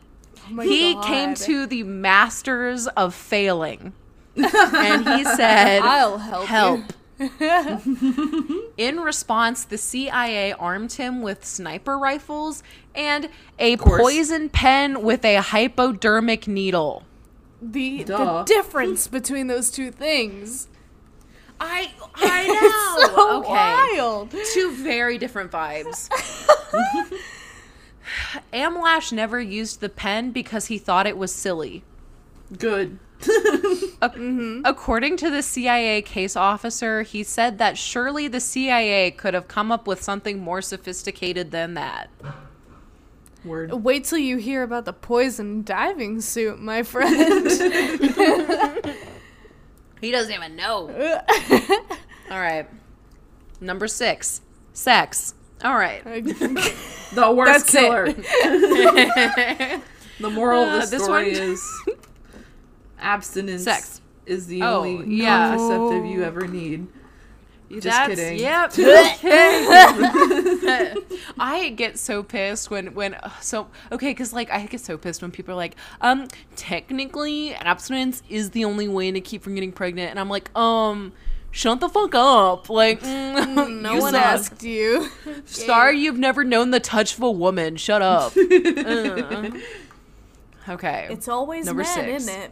[0.51, 1.05] Oh he God.
[1.05, 3.93] came to the masters of failing.
[4.37, 6.47] And he said, I'll help.
[6.47, 6.81] help.
[6.81, 6.87] You.
[8.77, 12.63] In response, the CIA armed him with sniper rifles
[12.95, 17.05] and a poison pen with a hypodermic needle.
[17.63, 20.69] The the difference between those two things.
[21.59, 24.35] I I It's so wild.
[24.53, 26.11] Two very different vibes.
[28.53, 31.83] Amlash never used the pen because he thought it was silly.
[32.59, 32.99] Good.
[34.03, 39.49] Ac- According to the CIA case officer, he said that surely the CIA could have
[39.49, 42.09] come up with something more sophisticated than that.
[43.45, 43.73] Word.
[43.73, 47.47] Wait till you hear about the poison diving suit, my friend.
[50.01, 50.91] He doesn't even know.
[52.31, 52.69] All right.
[53.63, 54.43] Number six,
[54.75, 55.33] sex.
[55.65, 56.05] All right.
[56.05, 58.13] The worst That's killer.
[58.13, 59.81] the
[60.31, 61.63] moral Uh, of the this story one- is
[62.99, 64.01] abstinence Sex.
[64.27, 65.57] is the Oh, only yeah.
[65.57, 66.87] contraceptive you ever need.
[67.69, 68.39] Just That's, kidding.
[68.39, 68.73] Yep.
[71.39, 75.21] I get so pissed when when uh, so okay because like I get so pissed
[75.21, 79.73] when people are like um technically abstinence is the only way to keep from getting
[79.73, 81.13] pregnant and I'm like um
[81.51, 84.23] shut the fuck up like mm, no one suck.
[84.23, 85.11] asked you.
[85.45, 87.77] Sorry you've never known the touch of a woman.
[87.77, 88.33] Shut up.
[88.37, 89.51] Uh.
[90.69, 91.09] Okay.
[91.11, 92.23] It's always Number men, six.
[92.25, 92.51] isn't it?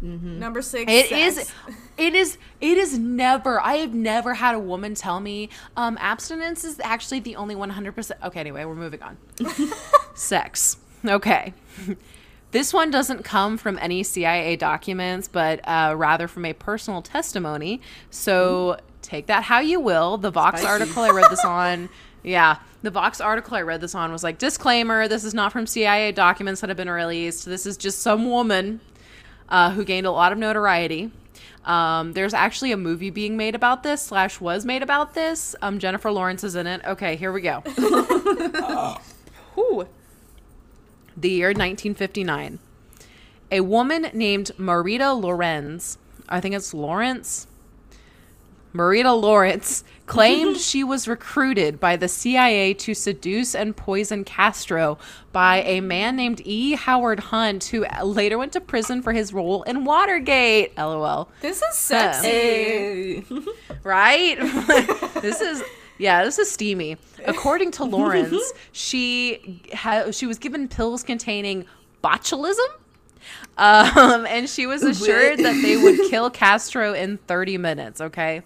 [0.00, 0.90] Number six.
[0.90, 1.38] It sex.
[1.38, 1.52] is.
[1.96, 2.38] It is.
[2.60, 3.60] It is never.
[3.60, 7.70] I have never had a woman tell me um, abstinence is actually the only one
[7.70, 8.20] hundred percent.
[8.24, 8.40] Okay.
[8.40, 9.16] Anyway, we're moving on.
[10.14, 10.76] Sex.
[11.04, 11.54] Okay.
[12.50, 17.80] This one doesn't come from any CIA documents, but uh, rather from a personal testimony.
[18.10, 20.16] So take that how you will.
[20.16, 20.66] The Vox Spicy.
[20.82, 21.88] article I read this on.
[22.24, 25.68] Yeah, the Vox article I read this on was like disclaimer: this is not from
[25.68, 27.46] CIA documents that have been released.
[27.46, 28.80] This is just some woman
[29.48, 31.10] uh, who gained a lot of notoriety.
[31.64, 35.54] Um, there's actually a movie being made about this, slash was made about this.
[35.60, 36.80] Um, Jennifer Lawrence is in it.
[36.84, 37.60] Okay, here we go.
[39.54, 39.86] Whew.
[41.16, 42.58] The year 1959.
[43.50, 47.46] A woman named Marita Lorenz, I think it's Lawrence,
[48.74, 54.98] Marita Lawrence claimed she was recruited by the CIA to seduce and poison Castro
[55.32, 56.74] by a man named E.
[56.74, 60.76] Howard Hunt, who later went to prison for his role in Watergate.
[60.76, 61.28] LOL.
[61.40, 63.24] This is sexy.
[63.82, 64.38] Right?
[65.20, 65.62] this is.
[65.98, 66.96] Yeah, this is steamy.
[67.26, 71.64] According to Lawrence, she ha- she was given pills containing
[72.04, 72.68] botulism,
[73.56, 78.00] um, and she was assured that they would kill Castro in 30 minutes.
[78.00, 78.42] Okay,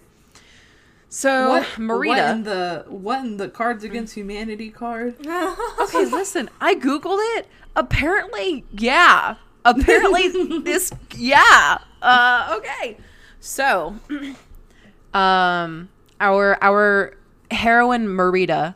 [1.13, 2.07] so What, Marita.
[2.07, 5.15] what in the what in the Cards Against Humanity card?
[5.79, 7.47] okay, listen, I googled it.
[7.75, 9.35] Apparently, yeah.
[9.63, 11.77] Apparently, this, yeah.
[12.01, 12.97] Uh, okay.
[13.39, 13.95] So,
[15.13, 15.89] um,
[16.19, 17.15] our our
[17.51, 18.73] heroine Marita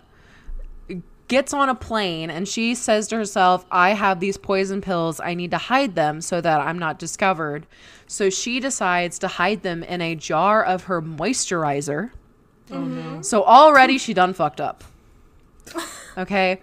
[1.27, 5.19] gets on a plane and she says to herself, I have these poison pills.
[5.19, 7.65] I need to hide them so that I'm not discovered.
[8.05, 12.11] So she decides to hide them in a jar of her moisturizer.
[12.69, 13.21] Mm-hmm.
[13.21, 14.83] So already she done fucked up.
[16.17, 16.61] Okay.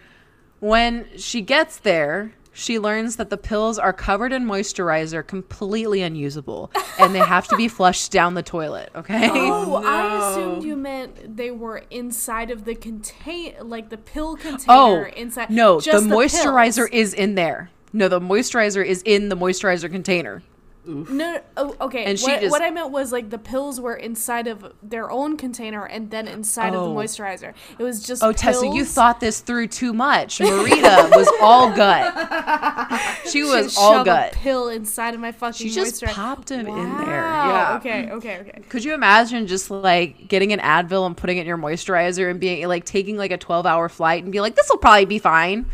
[0.61, 6.71] When she gets there, she learns that the pills are covered in moisturizer, completely unusable,
[6.99, 8.91] and they have to be flushed down the toilet.
[8.95, 9.29] Okay.
[9.31, 14.31] Oh, I oh, assumed you meant they were inside of the contain, like the pill
[14.31, 15.07] oh, container.
[15.11, 15.51] Oh inside.
[15.51, 17.13] no, the just moisturizer pills.
[17.13, 17.71] is in there.
[17.93, 20.43] No, the moisturizer is in the moisturizer container.
[20.87, 22.05] No, no oh, okay.
[22.05, 25.11] And she what, just- what I meant was like the pills were inside of their
[25.11, 26.89] own container and then inside of Oh.
[26.95, 27.55] the moisturizer.
[27.79, 28.23] It was just.
[28.23, 30.39] Oh, Tessa, you thought this through too much.
[30.39, 33.01] Marita was all gut.
[33.27, 34.35] She was Should all gut.
[34.35, 35.69] A pill inside of my fucking.
[35.69, 36.13] She just moisturizer.
[36.13, 37.23] popped him in there.
[37.23, 37.77] Yeah.
[37.81, 38.11] Okay.
[38.13, 38.39] Okay.
[38.41, 38.63] Okay.
[38.69, 42.39] Could you imagine just like getting an Advil and putting it in your moisturizer and
[42.39, 45.19] being like taking like a 12 hour flight and be like, this will probably be
[45.19, 45.67] fine?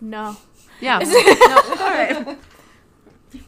[0.00, 0.36] No.
[0.80, 0.98] Yeah.
[0.98, 2.38] no, all right.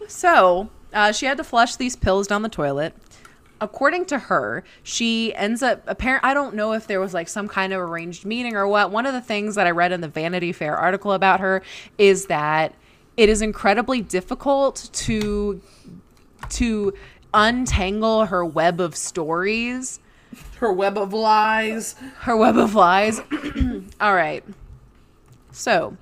[0.09, 2.95] So uh, she had to flush these pills down the toilet.
[3.61, 6.25] According to her, she ends up apparent.
[6.25, 8.91] I don't know if there was like some kind of arranged meeting or what.
[8.91, 11.63] One of the things that I read in the Vanity Fair article about her
[11.97, 12.75] is that
[13.17, 15.61] it is incredibly difficult to
[16.51, 16.93] to
[17.33, 20.01] untangle her web of stories
[20.59, 21.95] Her web of lies.
[22.21, 23.21] her web of lies.
[24.01, 24.45] All right.
[25.51, 25.97] So,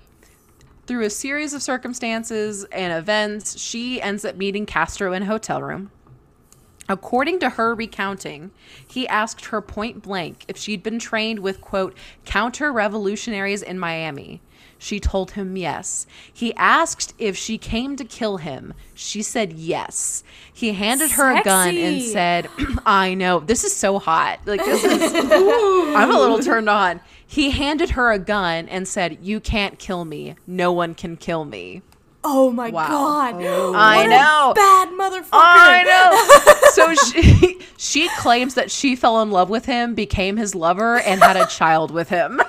[0.86, 5.62] through a series of circumstances and events, she ends up meeting Castro in a hotel
[5.62, 5.90] room.
[6.88, 8.50] According to her recounting,
[8.86, 14.42] he asked her point blank if she'd been trained with, quote, counter revolutionaries in Miami.
[14.76, 16.06] She told him yes.
[16.30, 18.74] He asked if she came to kill him.
[18.94, 20.22] She said yes.
[20.52, 22.48] He handed her a gun and said,
[22.84, 23.40] I know.
[23.40, 24.40] This is so hot.
[24.44, 25.14] Like, this is.
[25.24, 27.00] I'm a little turned on.
[27.34, 30.36] He handed her a gun and said, You can't kill me.
[30.46, 31.82] No one can kill me.
[32.22, 32.88] Oh my Wow.
[32.88, 33.34] god.
[33.44, 33.74] Oh.
[33.74, 34.52] I What a know.
[34.54, 35.28] bad motherfucker.
[35.32, 36.70] I know.
[36.70, 41.20] so she she claims that she fell in love with him, became his lover, and
[41.22, 42.40] had a child with him.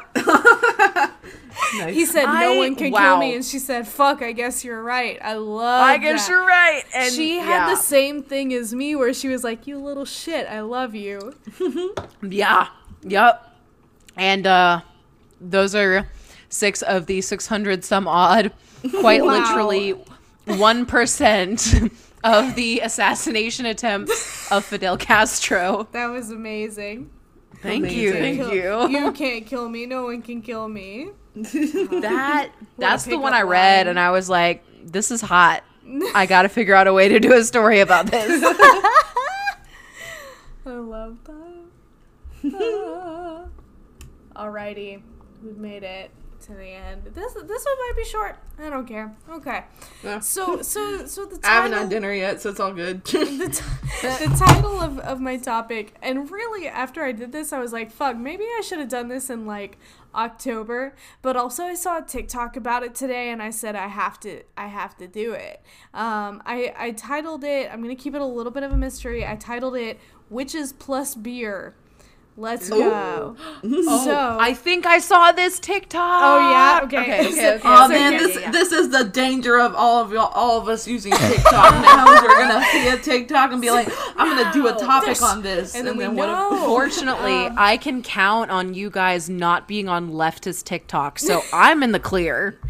[1.77, 1.93] Nice.
[1.93, 2.99] He said, "No I- one can wow.
[3.13, 5.81] kill me," and she said, "Fuck, I guess you're right." I love.
[5.81, 6.31] I guess that.
[6.31, 6.83] you're right.
[6.93, 7.69] And She had yeah.
[7.71, 11.33] the same thing as me, where she was like, "You little shit, I love you."
[12.21, 12.67] Yeah.
[13.03, 13.51] Yep.
[14.17, 14.81] And uh
[15.41, 16.07] those are
[16.49, 18.51] six of the 600 some odd,
[19.01, 19.31] quite Wow.
[19.39, 19.95] literally
[20.47, 21.91] 1%
[22.23, 25.87] of the assassination attempts of Fidel Castro.
[25.91, 27.09] That was amazing.
[27.61, 28.13] Thank you.
[28.13, 28.97] Thank Kill- you.
[28.99, 29.85] You can't kill me.
[29.85, 31.09] No one can kill me.
[31.35, 33.87] That that's the one I read line.
[33.89, 35.63] and I was like, this is hot.
[36.13, 38.41] I got to figure out a way to do a story about this.
[40.65, 41.43] I love that.
[44.35, 45.01] Alrighty,
[45.43, 46.11] we've made it
[46.41, 47.03] to the end.
[47.05, 48.37] This this one might be short.
[48.59, 49.15] I don't care.
[49.29, 49.63] Okay.
[50.03, 50.19] Yeah.
[50.19, 53.03] So so so the I haven't had dinner yet, so it's all good.
[53.05, 53.63] the, t-
[54.01, 57.91] the title of, of my topic and really after i did this i was like
[57.91, 59.77] fuck maybe i should have done this in like
[60.13, 64.19] october but also i saw a tiktok about it today and i said i have
[64.19, 65.61] to i have to do it
[65.93, 69.25] um, I, I titled it i'm gonna keep it a little bit of a mystery
[69.25, 71.75] i titled it witches plus beer
[72.37, 76.21] let's go so I think I saw this TikTok.
[76.23, 76.79] Oh, yeah?
[76.83, 76.97] Okay.
[76.97, 77.27] Okay.
[77.27, 77.55] Okay.
[77.55, 78.51] Okay, Oh So man, yeah, this yeah, yeah.
[78.51, 82.13] this is the danger of all of y'all, all of us using TikTok now.
[82.13, 85.23] is We're gonna see a TikTok and be like, I'm gonna do a topic This-
[85.23, 86.27] on this, and and, then then, we what?
[86.27, 86.55] know.
[86.55, 91.41] If, Fortunately, Um, I can count on you guys not being on leftist TikTok, so
[91.53, 92.59] I'm in the clear.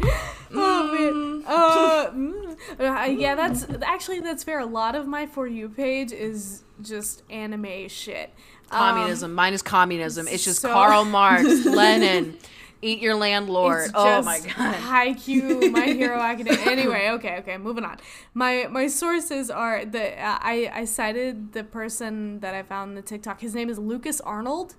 [0.58, 1.44] Oh man.
[1.46, 2.56] Uh, mm.
[2.80, 4.60] Uh, yeah, that's actually that's fair.
[4.60, 8.32] A lot of my for you page is just anime shit.
[8.70, 9.34] Um, Communism.
[9.34, 10.26] Mine is communism.
[10.28, 12.36] It's just so- Karl Marx, Lenin,
[12.82, 13.84] eat your landlord.
[13.84, 14.74] It's Oh my god.
[14.74, 16.60] Hi Q, My Hero Academia.
[16.70, 17.98] Anyway, okay, okay, moving on.
[18.34, 23.02] My my sources are the uh, I I cited the person that I found the
[23.02, 23.40] TikTok.
[23.40, 24.74] His name is Lucas Arnold.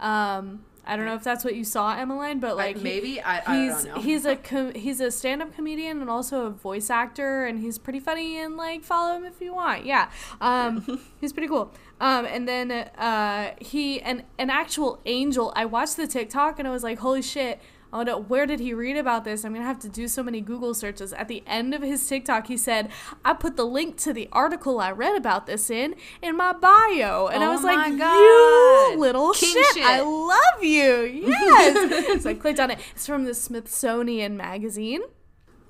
[0.00, 3.40] Um, I don't know if that's what you saw, Emmeline, but like he- maybe I,
[3.54, 7.78] he's he's a com- he's a stand-up comedian and also a voice actor and he's
[7.78, 10.10] pretty funny and like follow him if you want yeah.
[10.40, 11.72] Um he's pretty cool.
[12.00, 16.70] Um and then uh he an an actual angel i watched the tiktok and i
[16.70, 17.60] was like holy shit
[17.92, 19.44] Oh no, where did he read about this?
[19.44, 21.12] I'm gonna have to do so many Google searches.
[21.14, 22.90] At the end of his TikTok, he said,
[23.24, 27.28] I put the link to the article I read about this in in my bio.
[27.28, 29.84] And I Oh was my like, You little shit, shit.
[29.84, 31.24] I love you.
[31.38, 32.22] Yes.
[32.24, 32.78] so I clicked on it.
[32.94, 35.00] It's from the Smithsonian Magazine.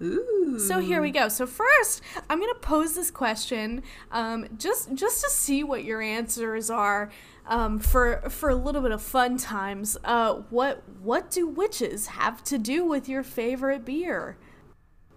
[0.00, 0.58] Ooh.
[0.58, 1.28] So here we go.
[1.28, 6.70] So first, I'm gonna pose this question, um, just just to see what your answers
[6.70, 7.10] are,
[7.48, 9.96] um, for for a little bit of fun times.
[10.04, 14.36] Uh, what what do witches have to do with your favorite beer?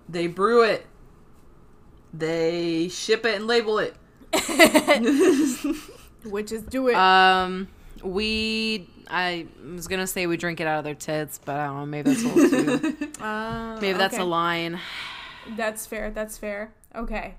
[0.09, 0.87] They brew it.
[2.13, 3.95] They ship it and label it.
[6.23, 6.95] Which is do it.
[6.95, 7.67] Um,
[8.03, 8.87] we.
[9.09, 11.85] I was gonna say we drink it out of their tits, but I don't know.
[11.85, 13.07] Maybe that's a little too.
[13.21, 14.23] Uh, Maybe that's okay.
[14.23, 14.79] a line.
[15.55, 16.09] That's fair.
[16.11, 16.73] That's fair.
[16.95, 17.35] Okay.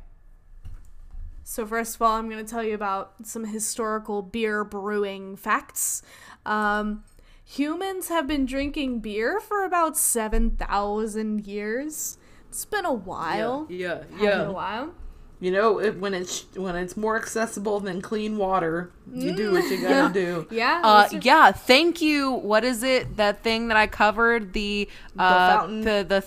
[1.45, 6.03] So first of all, I'm going to tell you about some historical beer brewing facts.
[6.47, 7.05] Um,
[7.45, 12.19] humans have been drinking beer for about seven thousand years.
[12.49, 13.67] It's been a while.
[13.69, 14.39] Yeah, yeah.
[14.39, 14.95] been a while.
[15.41, 19.65] You know, if, when it's when it's more accessible than clean water, you do what
[19.65, 20.47] you gotta do.
[20.53, 20.81] Yeah.
[20.85, 21.51] Uh, yeah.
[21.51, 22.31] Thank you.
[22.31, 23.17] What is it?
[23.17, 24.89] That thing that I covered the
[25.19, 25.81] uh, fountain?
[25.81, 26.25] the the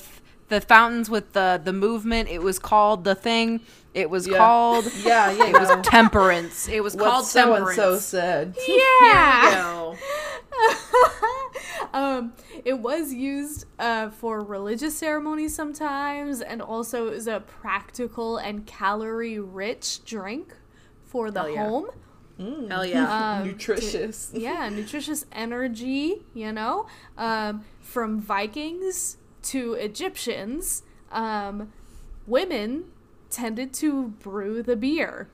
[0.49, 2.27] the fountains with the the movement.
[2.27, 3.61] It was called the thing.
[3.95, 4.37] It was Yeah.
[4.37, 5.45] called Yeah, yeah.
[5.47, 6.67] it was temperance.
[6.67, 7.75] It was what called so temperance.
[7.77, 8.55] so said.
[8.67, 9.95] Yeah.
[11.93, 12.33] Um,
[12.65, 20.03] it was used uh, for religious ceremonies sometimes, and also is a practical and calorie-rich
[20.03, 20.53] drink
[21.05, 21.63] for the Hell yeah.
[21.69, 21.87] home.
[22.69, 23.37] Hell yeah.
[23.39, 24.31] Um, Nutritious.
[24.33, 26.87] yeah, nutritious energy, you know,
[27.17, 30.83] um, from Vikings to Egyptians,
[31.13, 31.71] um,
[32.27, 32.85] women
[33.35, 35.27] tended to brew the beer.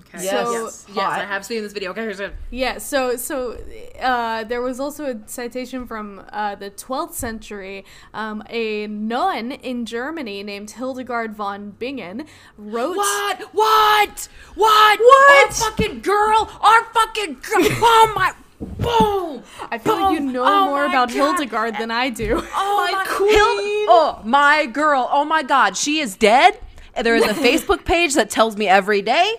[0.00, 0.24] Okay.
[0.24, 0.30] Yes.
[0.30, 1.90] So- yes, yes, I have seen this video.
[1.90, 2.34] Okay, here's it.
[2.50, 3.58] Yeah, so so
[4.00, 7.84] uh, there was also a citation from uh, the 12th century.
[8.12, 12.26] Um, a nun in Germany named Hildegard von Bingen
[12.58, 12.96] wrote.
[12.96, 13.40] What?
[13.54, 14.28] What?
[14.54, 14.98] What?
[15.00, 15.46] What?
[15.46, 16.50] Our fucking girl.
[16.60, 17.66] Our fucking girl.
[17.80, 18.32] Oh my.
[18.58, 19.42] Boom.
[19.70, 21.14] I feel like you know Oh more about God.
[21.14, 22.36] Hildegard than I do.
[22.54, 23.30] Oh My my, queen.
[23.34, 25.08] Hild- oh my girl.
[25.10, 25.76] Oh my God.
[25.76, 26.58] She is dead.
[26.96, 29.34] And There is a Facebook page that tells me every day.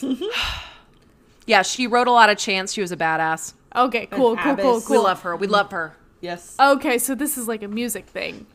[1.46, 2.72] yeah, she wrote a lot of chants.
[2.72, 3.54] She was a badass.
[3.74, 4.96] Okay, cool, cool, cool, cool.
[4.96, 5.36] We love her.
[5.36, 5.94] We love her.
[6.22, 6.56] Yes.
[6.58, 8.46] Okay, so this is like a music thing.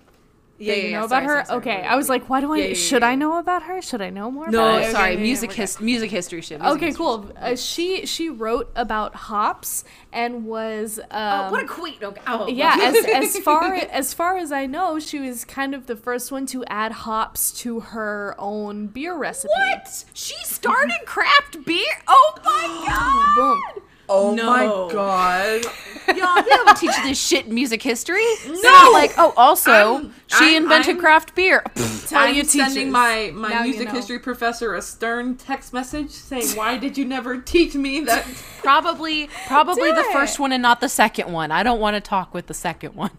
[0.62, 1.52] Yeah, that you know about her?
[1.54, 2.58] okay, I was like, why do I?
[2.58, 3.82] Yeah, yeah, should yeah, I know about her?
[3.82, 4.48] Should I know more?
[4.50, 4.92] No, about her?
[4.92, 5.14] sorry.
[5.14, 6.62] Okay, music his music history shit.
[6.62, 7.32] music Okay, history cool.
[7.36, 9.84] Uh, she she wrote about hops
[10.14, 11.96] and was um, Oh, what a queen.
[12.02, 12.22] Okay.
[12.28, 15.96] Oh, yeah as, as far as far as I know, she was kind of the
[15.96, 19.54] first one to add hops to her own beer recipe.
[19.58, 20.06] What?
[20.14, 21.86] She started craft beer?
[22.08, 23.36] Oh my god!
[23.76, 23.84] Boom.
[24.14, 24.46] Oh No.
[24.48, 25.64] my god.
[26.08, 28.26] Y'all, they don't teach this shit in music history.
[28.48, 31.64] No, like oh, also I'm- she I'm- invented I'm- craft beer.
[32.14, 33.94] I'm your sending my, my Now you music know.
[33.94, 38.26] history professor a stern text message saying, "Why did you never teach me that?"
[38.62, 41.52] probably, probably the first one and not the second one.
[41.52, 43.12] I don't want to talk with the second one.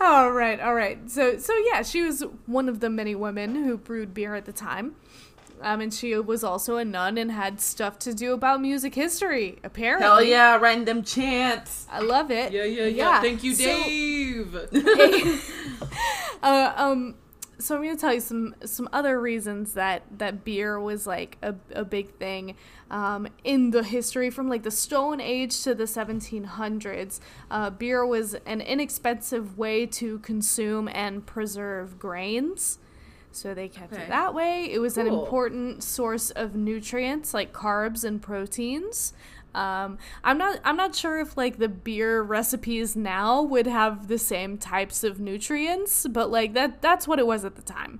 [0.00, 1.10] all right, all right.
[1.10, 4.52] So so yeah, she was one of the many women who brewed beer at the
[4.52, 4.94] time.
[5.62, 9.58] Um, and she was also a nun and had stuff to do about music history.
[9.62, 11.86] Apparently, Hell yeah, random them chants.
[11.90, 12.52] I love it.
[12.52, 13.20] Yeah, yeah, yeah.
[13.20, 14.56] Thank you, So- Dave.
[16.42, 17.14] uh, um,
[17.58, 21.54] so I'm gonna tell you some some other reasons that that beer was like a,
[21.74, 22.56] a big thing
[22.90, 27.20] um, in the history from like the Stone Age to the 1700s.
[27.50, 32.78] Uh, beer was an inexpensive way to consume and preserve grains.
[33.32, 34.02] So they kept Okay.
[34.02, 34.64] it that way.
[34.70, 39.12] It was an important source of nutrients like carbs and proteins.
[39.54, 40.60] Um, I'm not.
[40.64, 45.18] I'm not sure if like the beer recipes now would have the same types of
[45.20, 46.80] nutrients, but like that.
[46.82, 47.98] That's what it was at the time,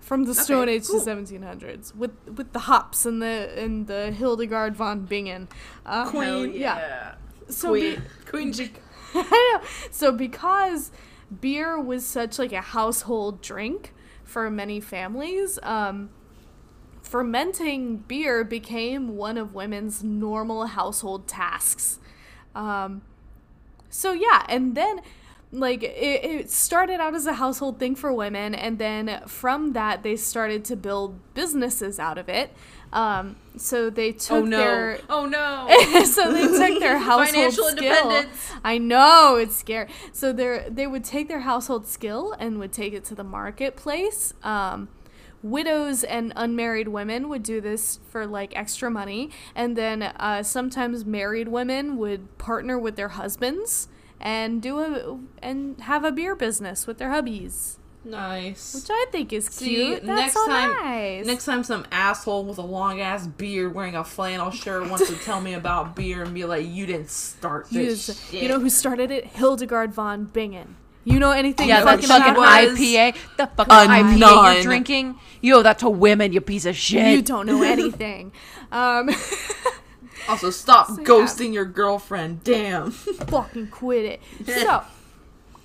[0.00, 1.00] from the Stone Age cool.
[1.00, 5.48] to 1700s, with with the hops and the and the Hildegard von Bingen.
[5.84, 6.54] Uh, Queen.
[6.54, 7.16] yeah.
[7.48, 7.96] So Queen.
[7.96, 8.52] be- Queen.
[9.14, 9.60] Know.
[9.90, 10.90] So because
[11.40, 13.92] beer was such like a household drink
[14.26, 16.10] for many families, um,
[17.00, 22.00] fermenting beer became one of women's normal household tasks.
[22.54, 23.02] Um,
[23.88, 25.00] so yeah, and then
[25.52, 30.02] like it, it started out as a household thing for women, and then from that
[30.02, 32.52] they started to build businesses out of it.
[32.92, 34.56] Um, so they took Oh no!
[34.58, 36.04] their Oh no!
[36.04, 37.92] so they took their household Financial skill.
[38.10, 38.50] independence.
[38.64, 39.88] I know it's scary.
[40.12, 44.32] So they they would take their household skill and would take it to the marketplace.
[44.42, 44.88] Um,
[45.42, 51.04] widows and unmarried women would do this for like extra money, and then uh, sometimes
[51.04, 53.88] married women would partner with their husbands
[54.20, 57.76] and do a and have a beer business with their hubbies,
[58.06, 58.74] Nice.
[58.74, 60.04] which I think is See, cute.
[60.06, 61.26] That's next so time, nice.
[61.26, 65.16] next time, some asshole with a long ass beard wearing a flannel shirt wants to
[65.16, 68.48] tell me about beer and be like, "You didn't start You, this just- shit." you
[68.48, 69.26] know who started it?
[69.26, 70.76] Hildegard von Bingen.
[71.04, 72.36] You know anything Yeah, that fucking about?
[72.36, 73.14] IPA.
[73.36, 74.54] The fucking IPA nun.
[74.54, 75.18] you're drinking.
[75.40, 77.14] You owe that to women, you piece of shit.
[77.14, 78.32] You don't know anything.
[78.72, 79.10] um,
[80.28, 81.04] Also, stop So, yeah.
[81.04, 82.42] ghosting your girlfriend.
[82.42, 82.90] Damn.
[82.90, 84.20] fucking quit it.
[84.46, 84.82] So,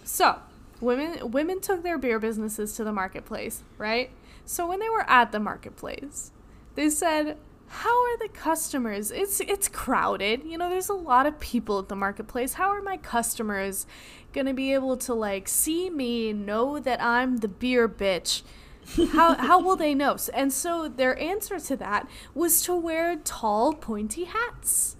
[0.04, 0.36] so
[0.82, 4.12] women women took their beer businesses to the marketplace, right?
[4.46, 6.32] So when they were at the marketplace,
[6.76, 9.12] they said, how are the customers?
[9.12, 10.44] It's it's crowded.
[10.44, 12.54] You know, there's a lot of people at the marketplace.
[12.54, 13.86] How are my customers
[14.34, 18.42] gonna be able to like see me, know that I'm the beer bitch?
[19.14, 20.18] how how will they know?
[20.34, 24.98] And so their answer to that was to wear tall, pointy hats.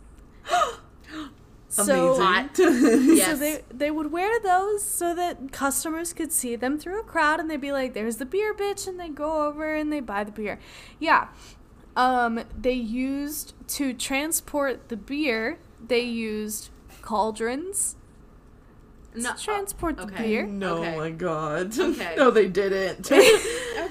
[1.72, 3.16] so, Amazing.
[3.18, 7.40] so they they would wear those so that customers could see them through a crowd
[7.40, 10.24] and they'd be like, "There's the beer bitch," and they go over and they buy
[10.26, 10.60] the beer.
[11.00, 11.30] Yeah,
[11.96, 15.60] um, they used to transport the beer.
[15.86, 16.70] They used
[17.02, 17.96] cauldrons
[19.16, 20.24] No, to transport the okay.
[20.28, 20.46] beer.
[20.46, 20.98] no, Okay.
[20.98, 21.78] my God.
[21.80, 22.16] Okay.
[22.18, 23.10] no, they didn't.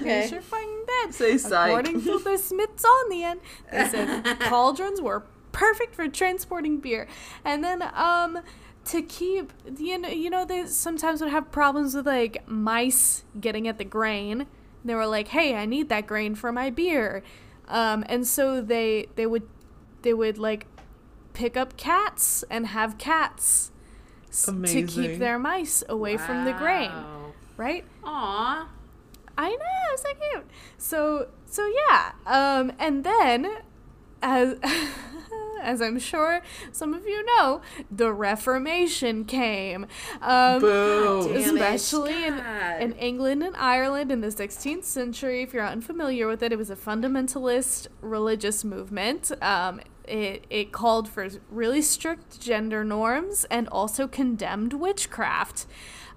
[0.01, 0.23] Okay.
[0.23, 1.13] You sure fucking did.
[1.13, 1.67] Say psych.
[1.69, 3.39] According to the Smithsonian,
[3.71, 7.07] they said cauldrons were perfect for transporting beer.
[7.45, 8.39] And then um
[8.85, 13.67] to keep you know you know they sometimes would have problems with like mice getting
[13.67, 14.47] at the grain.
[14.83, 17.21] They were like, "Hey, I need that grain for my beer."
[17.67, 19.43] Um and so they they would
[20.01, 20.65] they would like
[21.33, 23.71] pick up cats and have cats
[24.29, 27.05] s- to keep their mice away from the grain,
[27.57, 27.85] right?
[28.03, 28.67] Aw.
[29.37, 30.45] I know, so cute.
[30.77, 32.11] So so yeah.
[32.25, 33.47] Um and then
[34.21, 34.57] as
[35.61, 36.41] as I'm sure
[36.71, 39.87] some of you know, the Reformation came.
[40.21, 41.33] Um Boo.
[41.33, 42.39] Especially in,
[42.79, 45.43] in England and Ireland in the 16th century.
[45.43, 49.31] If you're unfamiliar with it, it was a fundamentalist religious movement.
[49.41, 55.65] Um, it, it called for really strict gender norms and also condemned witchcraft.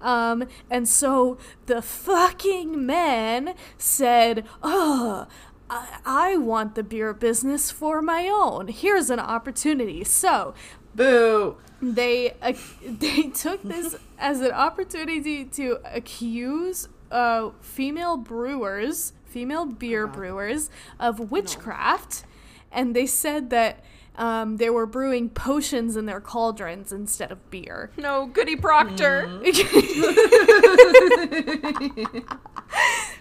[0.01, 5.26] Um, and so the fucking men said, oh,
[5.75, 8.68] I, I want the beer business for my own.
[8.68, 10.05] Here's an opportunity.
[10.05, 10.55] So
[10.95, 11.57] Boo.
[11.83, 12.53] they uh,
[12.87, 20.70] they took this as an opportunity to accuse uh, female brewers, female beer brewers,
[21.01, 22.25] of witchcraft,
[22.70, 23.85] and they said that
[24.17, 27.91] um, they were brewing potions in their cauldrons instead of beer.
[27.97, 29.41] No, Goody Proctor.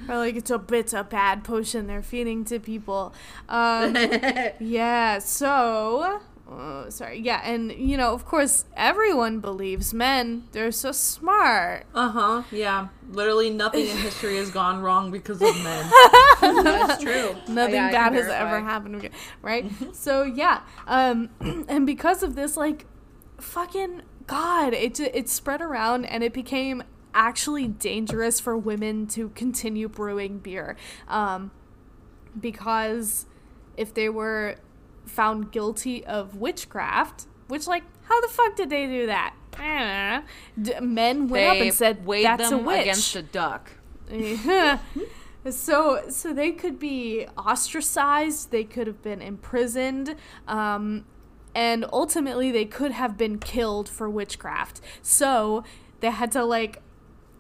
[0.10, 3.14] or like it's a it's a bad potion they're feeding to people.
[3.50, 3.96] Um,
[4.60, 6.22] yeah, so
[6.60, 10.44] uh, sorry, yeah, and you know, of course, everyone believes men.
[10.52, 11.86] They're so smart.
[11.94, 12.44] Uh huh.
[12.52, 12.88] Yeah.
[13.12, 15.90] Literally nothing in history has gone wrong because of men.
[16.42, 17.36] That's true.
[17.48, 19.66] Nothing Yeah, bad has ever happened, again, right?
[19.94, 21.30] so yeah, um,
[21.68, 22.86] and because of this, like,
[23.40, 26.84] fucking god, it it spread around and it became
[27.14, 30.76] actually dangerous for women to continue brewing beer,
[31.08, 31.52] um,
[32.40, 33.26] because
[33.78, 34.56] if they were
[35.06, 39.36] found guilty of witchcraft, which like how the fuck did they do that?
[39.58, 40.24] I
[40.56, 40.74] don't know.
[40.80, 42.82] D- men went up and said weighed that's them a witch.
[42.82, 43.72] against a duck.
[45.50, 50.16] so so they could be ostracized they could have been imprisoned
[50.48, 51.06] um,
[51.56, 55.64] and ultimately they could have been killed for witchcraft so
[56.00, 56.82] they had to like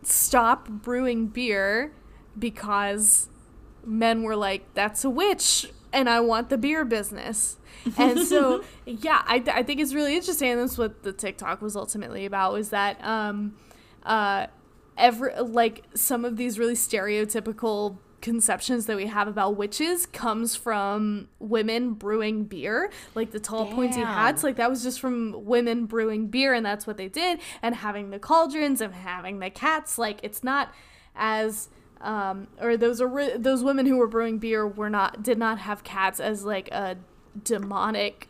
[0.03, 1.93] stop brewing beer
[2.37, 3.29] because
[3.85, 7.57] men were like that's a witch and i want the beer business.
[7.97, 11.61] And so yeah I, th- I think it's really interesting and that's what the tiktok
[11.61, 13.55] was ultimately about was that um
[14.03, 14.47] uh
[14.97, 21.27] every like some of these really stereotypical conceptions that we have about witches comes from
[21.39, 24.45] women brewing beer like the tall pointy hats.
[24.45, 27.39] Like that was just from women brewing beer and that's what they did.
[27.61, 30.73] And having the cauldrons and having the cats like it's not
[31.15, 31.67] as
[32.03, 35.83] um or those are those women who were brewing beer were not did not have
[35.83, 36.97] cats as like a
[37.43, 38.27] demonic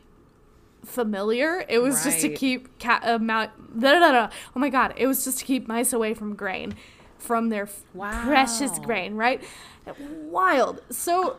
[0.85, 1.65] familiar.
[1.67, 4.29] It was just to keep cat uh, no, no, no.
[4.55, 4.93] Oh my god!
[4.97, 6.75] It was just to keep mice away from grain,
[7.17, 9.15] from their f- precious grain.
[9.15, 9.41] Right?
[9.99, 10.81] Wild.
[10.89, 11.37] So.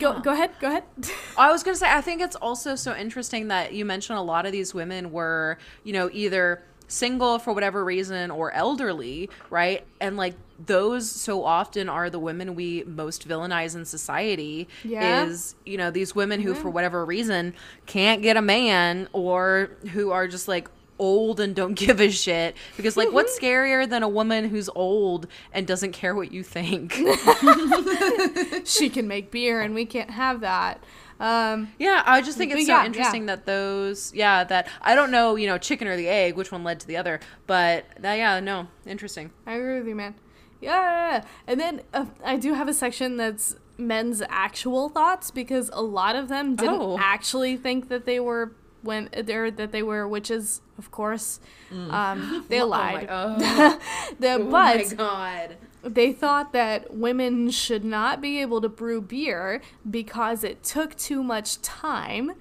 [0.00, 0.50] Go go ahead.
[0.58, 0.82] Go ahead.
[1.38, 4.44] I was gonna say, I think it's also so interesting that you mentioned a lot
[4.44, 9.84] of these women were, you know, either single for whatever reason or elderly, right?
[10.00, 10.34] And like
[10.64, 14.68] those so often are the women we most villainize in society.
[14.84, 15.24] Yeah.
[15.24, 17.54] Is you know these women who for whatever reason
[17.86, 20.68] can't get a man or who are just like
[20.98, 23.46] old and don't give a shit because like what's mm-hmm.
[23.46, 26.94] scarier than a woman who's old and doesn't care what you think
[28.64, 30.82] she can make beer, and we can't have that.
[31.18, 32.84] Um, Yeah, I just think it's so yeah.
[32.86, 36.52] interesting that those, yeah, that I don't know, you know, chicken or the egg, which
[36.52, 39.30] one led to the other, but that, yeah, no, interesting.
[39.46, 40.14] I agree with you, man.
[40.60, 41.24] Yeah, yeah, yeah.
[41.46, 46.16] and then uh, I do have a section that's men's actual thoughts because a lot
[46.16, 46.96] of them didn't Oh.
[46.98, 48.52] actually think that they were
[48.82, 50.62] when they're that they were witches.
[50.78, 51.40] Of course,
[51.70, 53.06] um, they Oh lied.
[53.08, 53.78] my, oh,
[54.20, 55.56] The- oh my god.
[55.88, 61.22] They thought that women should not be able to brew beer because it took too
[61.22, 62.32] much time.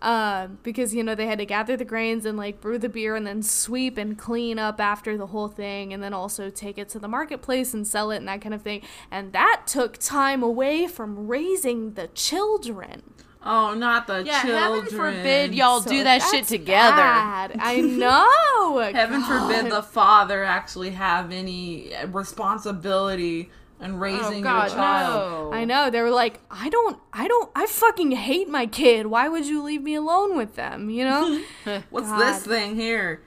[0.00, 3.16] Uh, because you know they had to gather the grains and like brew the beer
[3.16, 6.88] and then sweep and clean up after the whole thing and then also take it
[6.88, 8.80] to the marketplace and sell it and that kind of thing
[9.10, 13.02] and that took time away from raising the children
[13.44, 15.14] Oh, not the Yeah, heaven children.
[15.14, 16.96] forbid y'all So do that shit together.
[16.96, 17.56] bad.
[17.60, 18.78] I know.
[18.92, 19.48] Heaven God.
[19.48, 23.50] forbid the father actually have any responsibility
[23.80, 25.50] in oh, raising Oh, God, your child.
[25.52, 25.56] no.
[25.56, 25.88] I know.
[25.88, 29.06] They were like, I don't, I don't, I fucking hate my kid.
[29.06, 30.90] Why would you leave me alone with them?
[30.90, 31.40] You know?
[31.90, 32.18] What's God.
[32.20, 33.22] this thing here?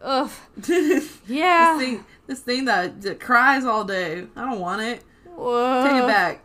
[0.00, 0.30] Ugh.
[0.56, 1.76] this Yeah.
[1.78, 4.24] thing, this thing that, that cries all day.
[4.36, 5.02] I don't want it.
[5.34, 5.82] Whoa.
[5.84, 6.44] Take it back.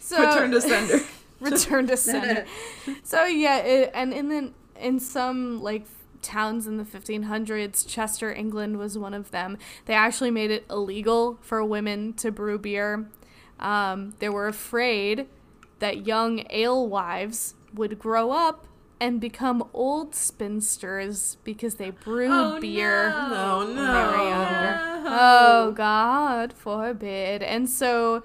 [0.00, 1.00] So, Return to sender.
[1.40, 2.44] return to sender.
[3.02, 5.86] so yeah, it, and and then in some like
[6.22, 9.56] towns in the 1500s, Chester, England was one of them.
[9.84, 13.08] They actually made it illegal for women to brew beer.
[13.60, 15.26] Um, they were afraid
[15.78, 18.66] that young alewives would grow up
[18.98, 23.58] and become old spinsters because they brewed beer No, no.
[23.66, 25.02] when they were younger.
[25.08, 27.42] Oh God forbid!
[27.42, 28.22] And so,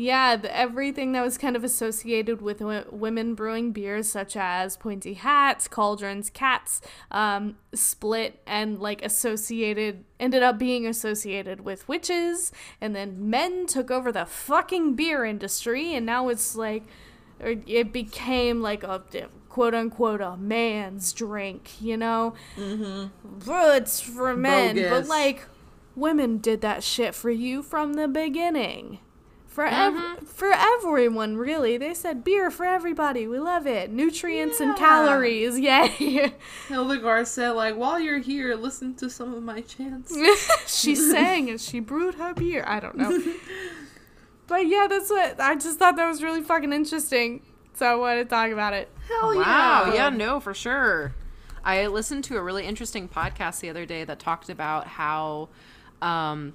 [0.00, 4.76] yeah, the, everything that was kind of associated with w- women brewing beers, such as
[4.76, 6.80] pointy hats, cauldrons, cats,
[7.10, 13.90] um, split and like associated, ended up being associated with witches, and then men took
[13.90, 16.84] over the fucking beer industry, and now it's like,
[17.40, 19.02] it became like a
[19.48, 22.34] quote unquote a man's drink, you know?
[22.56, 23.50] Mm-hmm.
[23.74, 25.46] It's for men, but like
[25.96, 29.00] women did that shit for you from the beginning.
[29.58, 31.78] For ev- for everyone, really.
[31.78, 33.26] They said beer for everybody.
[33.26, 33.90] We love it.
[33.90, 35.58] Nutrients and calories.
[35.58, 36.32] Yay.
[36.68, 40.16] Hildegard said, like, while you're here, listen to some of my chants.
[40.68, 42.62] she sang as she brewed her beer.
[42.68, 43.20] I don't know.
[44.46, 47.42] but yeah, that's what I just thought that was really fucking interesting.
[47.74, 48.88] So I wanted to talk about it.
[49.08, 49.86] Hell Wow.
[49.86, 49.94] yeah.
[49.94, 51.16] Yeah, no, for sure.
[51.64, 55.48] I listened to a really interesting podcast the other day that talked about how
[56.00, 56.52] um,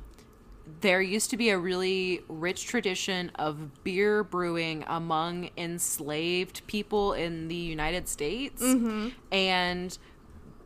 [0.82, 7.48] there used to be a really rich tradition of beer brewing among enslaved people in
[7.48, 8.62] the United States.
[8.62, 9.10] Mm-hmm.
[9.32, 9.98] And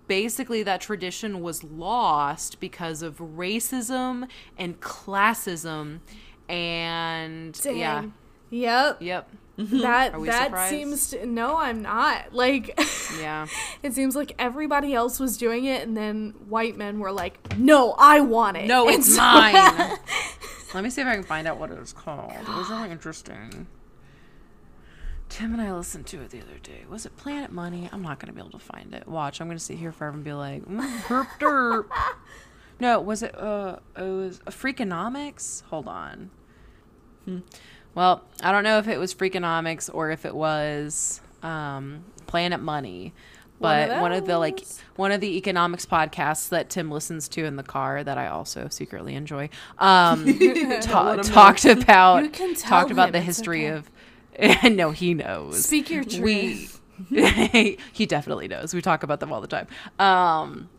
[0.07, 5.99] basically, that tradition was lost because of racism and classism.
[6.48, 8.06] And yeah.
[8.49, 9.02] Yep.
[9.02, 9.30] Yep.
[9.58, 9.82] Yep.
[9.82, 10.70] That that surprised?
[10.70, 12.26] seems to no, I'm not.
[12.34, 12.80] Like
[13.20, 13.48] Yeah.
[13.84, 17.96] it seems like everybody else was doing it and then white men were like, "No,
[17.98, 19.54] I want it." No, And it's so- mine.
[20.74, 22.32] Let me see if I can find out what it was called.
[22.34, 23.68] It was really interesting.
[25.30, 26.86] Tim and I listened to it the other day.
[26.90, 27.90] Was it Planet Money?
[27.92, 29.08] I'm not going to be able to find it.
[29.08, 31.86] Watch, I'm going to sit here forever and be like, mm, herp derp.
[32.80, 33.38] No, was it?
[33.38, 35.64] Uh, it was uh, Freakonomics.
[35.64, 36.30] Hold on.
[37.26, 37.40] Hmm.
[37.98, 43.11] Well, I don't know if it was Freakonomics or if it was um, Planet Money,
[43.57, 44.68] One of but one of the like
[44.98, 48.68] one of the economics podcasts that Tim listens to in the car that I also
[48.69, 49.49] secretly enjoy
[49.80, 50.26] um,
[50.82, 53.82] ta- talked about can tell talked about him, the history okay.
[54.61, 54.72] of.
[54.72, 55.65] no, he knows.
[55.65, 56.80] Speak your truth.
[57.10, 58.76] We he definitely knows.
[58.76, 59.65] We talk about them all the time.
[59.98, 60.69] Um,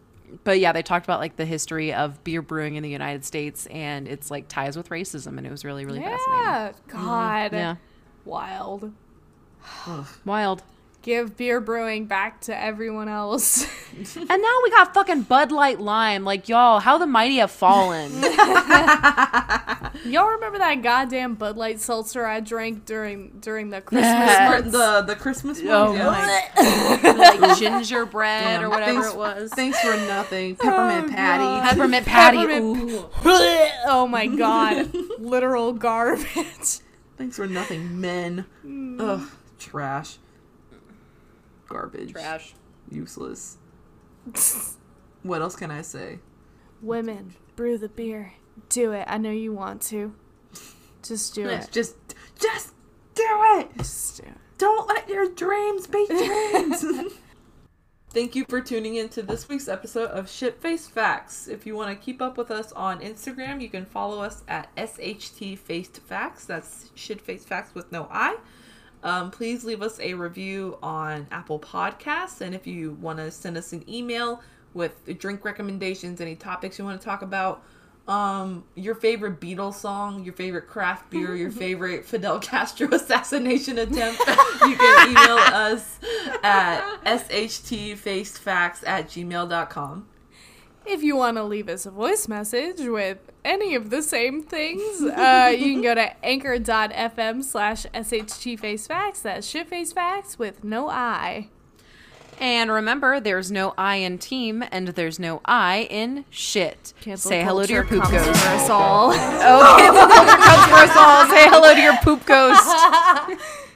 [0.44, 3.66] but yeah, they talked about like the history of beer brewing in the United States
[3.66, 6.44] and its like ties with racism, and it was really really fascinating.
[6.44, 7.54] yeah, God, mm-hmm.
[7.54, 7.76] Yeah,
[8.24, 8.92] wild.
[10.24, 10.62] wild.
[11.08, 13.66] Give beer brewing back to everyone else.
[13.98, 16.22] And now we got fucking Bud Light Lime.
[16.22, 18.12] Like y'all, how the mighty have fallen.
[20.04, 24.50] Y'all remember that goddamn Bud Light seltzer I drank during during the Christmas Yeah.
[24.50, 24.70] For months?
[24.70, 25.68] the the Christmas one.
[25.68, 27.40] Oh yeah.
[27.40, 29.50] like gingerbread or whatever thanks, it was.
[29.52, 30.54] Thanks for nothing.
[30.54, 31.68] Peppermint oh, patty.
[31.68, 32.36] Peppermint patty.
[32.36, 33.08] Peppermint- Ooh.
[33.86, 36.80] oh my god, literal garbage.
[37.16, 38.44] Thanks for nothing, men.
[38.64, 39.00] Mm.
[39.00, 39.28] Ugh,
[39.58, 40.18] trash.
[41.68, 42.12] Garbage.
[42.12, 42.54] Trash.
[42.90, 43.58] Useless.
[45.22, 46.20] What else can I say?
[46.80, 48.34] Women, brew the beer.
[48.68, 49.04] Do it.
[49.08, 50.14] I know you want to.
[51.02, 51.68] Just do it.
[51.72, 51.96] Just,
[52.40, 52.72] just
[53.14, 53.68] do it.
[53.78, 54.36] Just do it.
[54.58, 56.84] Don't let your dreams be dreams.
[58.10, 61.46] Thank you for tuning in to this week's episode of Shitface Facts.
[61.46, 64.74] If you want to keep up with us on Instagram, you can follow us at
[64.76, 66.44] SHT Faced Facts.
[66.44, 68.38] That's Shitface Facts with no I.
[69.02, 72.40] Um, please leave us a review on Apple Podcasts.
[72.40, 74.42] And if you want to send us an email
[74.74, 77.62] with drink recommendations, any topics you want to talk about,
[78.08, 84.18] um, your favorite Beatles song, your favorite craft beer, your favorite Fidel Castro assassination attempt,
[84.18, 86.00] you can email us
[86.42, 90.06] at shtfacedfacts at gmail.com.
[90.90, 95.02] If you want to leave us a voice message with any of the same things,
[95.02, 99.20] uh, you can go to anchor.fm slash shtfacefacts.
[99.20, 101.48] That's shitfacefacts with no I.
[102.40, 106.94] And remember, there's no I in team, and there's no I in shit.
[107.02, 108.40] Cancel Say hello to your poop ghost.
[108.40, 109.10] for us all.
[109.12, 111.26] Oh, cancel culture comes for us all.
[111.26, 113.58] Say hello to your poop ghost.